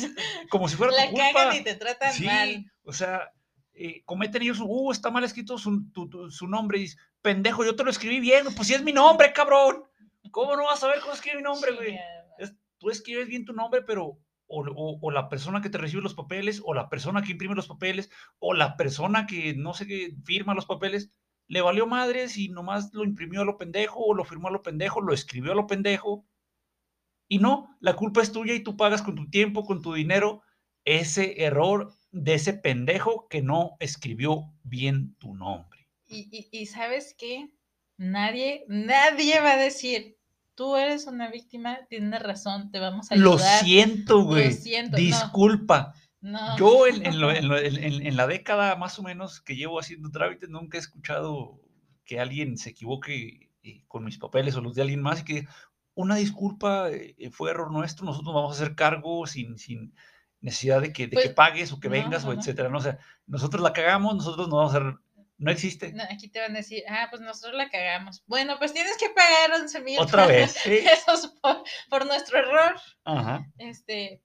[0.49, 1.33] como si fuera La tu culpa.
[1.33, 2.71] cagan y te tratan sí, mal.
[2.83, 3.31] O sea,
[3.73, 5.83] eh, cometen ellos, uh, está mal escrito su,
[6.29, 6.77] su nombre.
[6.77, 8.45] Y dices, pendejo, yo te lo escribí bien.
[8.55, 9.83] Pues si es mi nombre, cabrón.
[10.31, 11.99] ¿Cómo no vas a ver cómo escribe mi nombre, güey?
[12.83, 16.61] tú escribes bien tu nombre, pero o, o, la persona que te recibe los papeles,
[16.65, 20.53] o la persona que imprime los papeles, o la persona que no sé qué firma
[20.53, 21.11] los papeles
[21.47, 24.63] le valió madres y nomás lo imprimió a lo pendejo o lo firmó a lo
[24.63, 26.25] pendejo, lo escribió a lo pendejo.
[27.27, 30.41] Y no, la culpa es tuya y tú pagas con tu tiempo, con tu dinero,
[30.85, 35.87] ese error de ese pendejo que no escribió bien tu nombre.
[36.07, 37.49] Y, y, sabes qué?
[37.97, 40.17] Nadie, nadie va a decir,
[40.55, 43.63] tú eres una víctima, tienes razón, te vamos a Lo ayudar.
[43.63, 44.51] siento, güey.
[44.51, 45.03] siento, no.
[45.03, 45.93] Disculpa.
[45.95, 46.02] No.
[46.57, 50.49] Yo en, en lo- en lo- la década más o menos que llevo haciendo trámites
[50.49, 51.59] nunca he escuchado
[52.05, 55.47] que alguien se equivoque eh, con mis papeles o los de alguien más y que
[55.95, 59.93] una disculpa eh, eh, fue error nuestro, nosotros vamos a hacer cargo sin, sin
[60.41, 62.39] necesidad de que, de que Pues, pagues o que no, vengas no, o no.
[62.39, 62.69] etcétera.
[62.69, 62.79] ¿no?
[62.79, 62.97] O sea,
[63.27, 64.95] nosotros la cagamos, nosotros no vamos a hacer,
[65.37, 65.93] no existe.
[65.93, 68.23] No, aquí te van a decir, ah, pues nosotros la cagamos.
[68.27, 70.51] Bueno, pues tienes que pagar 11 mil Otra vez.
[70.63, 70.79] sí.
[70.83, 72.75] pesos por, por nuestro error.
[73.05, 73.45] Ajá.
[73.57, 74.21] Este,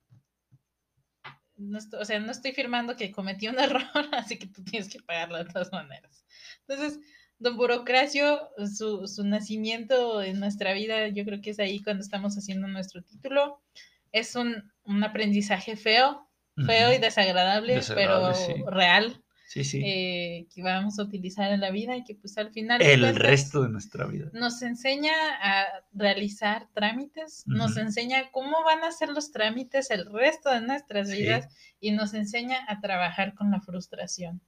[1.59, 3.82] no o sea, no estoy firmando que cometí un error,
[4.12, 6.24] así que tú tienes que pagarlo de todas maneras.
[6.66, 7.00] Entonces,
[7.38, 12.36] don Burocracio, su, su nacimiento en nuestra vida, yo creo que es ahí cuando estamos
[12.36, 13.62] haciendo nuestro título.
[14.11, 16.26] Es un, un aprendizaje feo,
[16.66, 18.64] feo y desagradable, Desagradable, pero sí.
[18.70, 19.80] real, Sí, sí.
[19.82, 22.82] eh, que vamos a utilizar en la vida y que pues al final...
[22.82, 24.28] El cuentas, resto de nuestra vida.
[24.34, 25.11] nos enseña
[25.42, 31.09] a realizar trámites, nos enseña cómo van a ser los trámites el resto de nuestras
[31.09, 31.22] Sí.
[31.22, 31.49] vidas
[31.80, 34.42] y nos enseña a trabajar con la frustración,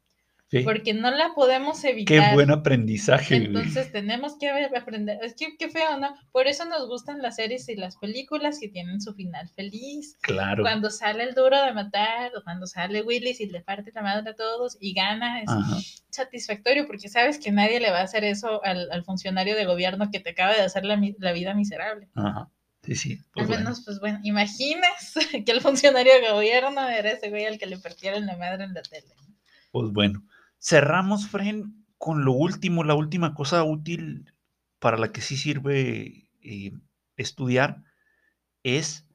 [0.51, 0.63] Sí.
[0.65, 2.35] porque no la podemos Qué evitar.
[2.35, 3.37] buen aprendizaje.
[3.37, 3.47] güey.
[3.47, 6.13] Entonces tenemos que aprender, es que qué feo, ¿no?
[6.33, 10.17] Por eso nos gustan las series y las películas que tienen su final feliz.
[10.23, 10.65] Claro.
[10.65, 14.31] Cuando sale el duro de matar, o cuando sale Willis y le parte la madre
[14.31, 15.77] a todos y gana, es Ajá.
[16.11, 20.11] satisfactorio porque sabes que nadie le va a hacer eso al, al funcionario de gobierno
[20.11, 20.97] que te acaba de hacer la,
[21.33, 22.09] vida miserable.
[22.17, 22.51] Ajá.
[22.83, 23.19] Sí, sí.
[23.35, 23.63] Pues al bueno.
[23.65, 25.15] menos, pues bueno, imaginas
[25.47, 28.75] que el funcionario de gobierno era ese güey al que le partieron la madre en
[28.75, 29.15] la tele.
[29.71, 30.25] Pues bueno,
[30.61, 34.33] cerramos, Fren, con lo último, la última cosa útil
[34.79, 36.73] para la que sí sirve eh,
[37.17, 37.83] estudiar
[38.63, 39.07] es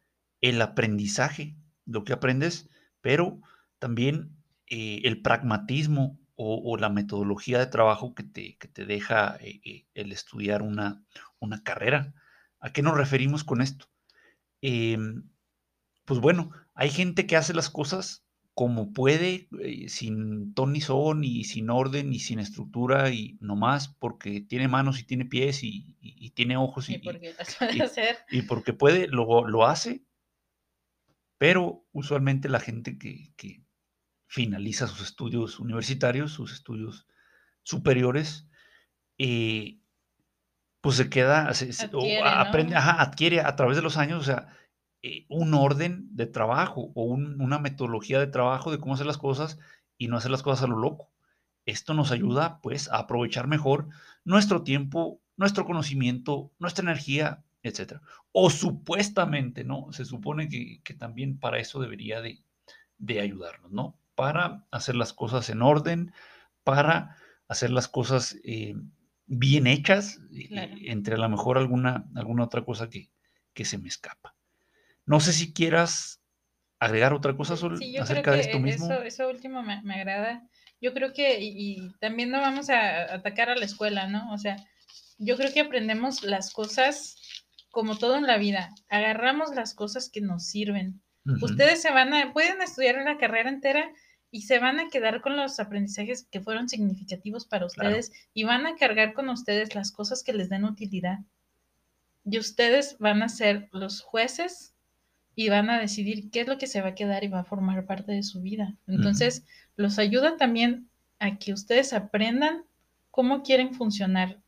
[0.41, 2.69] el aprendizaje, lo que aprendes,
[3.01, 3.39] pero
[3.79, 4.35] también
[4.67, 10.11] eh, el pragmatismo o, la metodología de trabajo que te, que te deja eh, el
[10.11, 11.01] estudiar una,
[11.39, 12.13] una carrera.
[12.59, 13.87] ¿A qué nos referimos con esto?
[14.61, 15.29] Em,
[16.03, 18.24] pues bueno, hay gente que hace las cosas
[18.55, 23.89] como puede, eh, sin ton ni son, y sin orden, y sin estructura, y nomás
[23.89, 27.75] porque tiene manos y tiene pies y, y- y tiene ojos y, Y porque puede
[27.77, 28.17] y- hacer.
[28.31, 30.05] y porque puede, lo, lo hace,
[31.37, 33.63] pero usualmente la gente que, que
[34.27, 37.07] finaliza sus estudios universitarios, sus estudios
[37.63, 38.47] superiores,
[39.17, 39.79] eh,
[40.81, 42.79] pues se queda, se- o aprende, ¿no?
[42.79, 44.47] ajá, adquiere a través de los años, o sea,
[45.05, 49.17] eh, un orden de trabajo o un- una metodología de trabajo de cómo hacer las
[49.17, 49.59] cosas
[49.97, 51.11] y no hacer las cosas a lo loco.
[51.65, 53.87] Esto nos ayuda, pues, a aprovechar mejor
[54.23, 58.01] nuestro tiempo, nuestro conocimiento, nuestra energía, etcétera.
[58.31, 59.87] O supuestamente, ¿no?
[59.91, 62.43] Se supone que, que también para eso debería de,
[62.97, 63.99] de ayudarnos, ¿no?
[64.15, 66.13] Para hacer las cosas en orden,
[66.63, 68.75] para hacer las cosas eh,
[69.27, 73.11] bien hechas, eh, entre a lo mejor alguna, alguna otra cosa que,
[73.53, 74.34] que se me escapa.
[75.05, 76.21] No sé si quieras
[76.79, 78.85] agregar otra cosa Sol, Sí, yo acerca creo de esto mismo.
[78.91, 80.47] eso, eso último me, me agrada.
[80.81, 84.31] Yo creo que, y, y también no vamos a atacar a la escuela, ¿no?
[84.33, 84.57] O sea,
[85.17, 87.15] yo creo que aprendemos las cosas
[87.71, 88.71] como todo en la vida.
[88.89, 91.01] Agarramos las cosas que nos sirven.
[91.41, 93.89] Ustedes se van a, pueden estudiar una carrera entera
[94.29, 97.89] y se van a quedar con los aprendizajes que fueron significativos para Claro.
[97.89, 101.19] ustedes y van a cargar con ustedes las cosas que les den utilidad.
[102.25, 104.74] Y ustedes van a ser los jueces
[105.36, 107.43] y van a decidir qué es lo que se va a quedar y va a
[107.43, 108.75] formar parte de su vida.
[108.88, 112.63] Entonces, los ayuda también a que ustedes aprendan
[113.11, 114.39] cómo quieren funcionar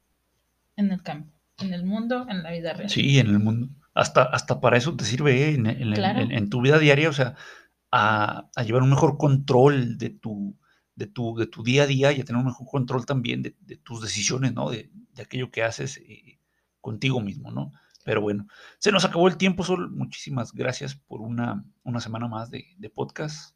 [0.75, 2.89] en el campo, en el mundo, en la vida real.
[2.89, 3.69] Sí, en el mundo.
[3.93, 5.55] Hasta, hasta para eso te sirve ¿eh?
[5.55, 6.19] en, en- en- Claro.
[6.19, 7.35] en- en tu vida diaria, o sea,
[7.91, 10.55] a, a llevar un mejor control de tu,
[10.95, 13.55] de, tu, de tu día a día y a tener un mejor control también de,
[13.61, 14.69] de tus decisiones, ¿no?
[14.69, 16.39] De, de aquello que haces eh,
[16.81, 17.71] contigo mismo, ¿no?
[18.07, 18.47] Pero bueno,
[18.79, 19.91] se nos acabó el tiempo, Sol.
[19.91, 23.53] Muchísimas gracias por una, una semana más de, de podcast.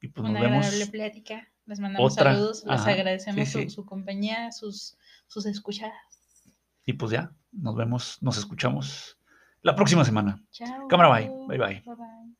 [0.00, 0.88] Y pues Una nos vemos.
[0.90, 1.48] plática.
[1.66, 2.32] Les mandamos otra.
[2.32, 4.96] saludos, les Ajá, agradecemos sí, su, su compañía, sus,
[5.26, 6.44] sus escuchadas.
[6.86, 9.18] Y pues ya, nos vemos, nos escuchamos
[9.62, 10.40] la próxima semana.
[10.52, 10.86] Chao.
[10.86, 11.28] Cámara, bye.
[11.48, 11.82] Bye, bye.
[11.84, 12.37] Bye, bye.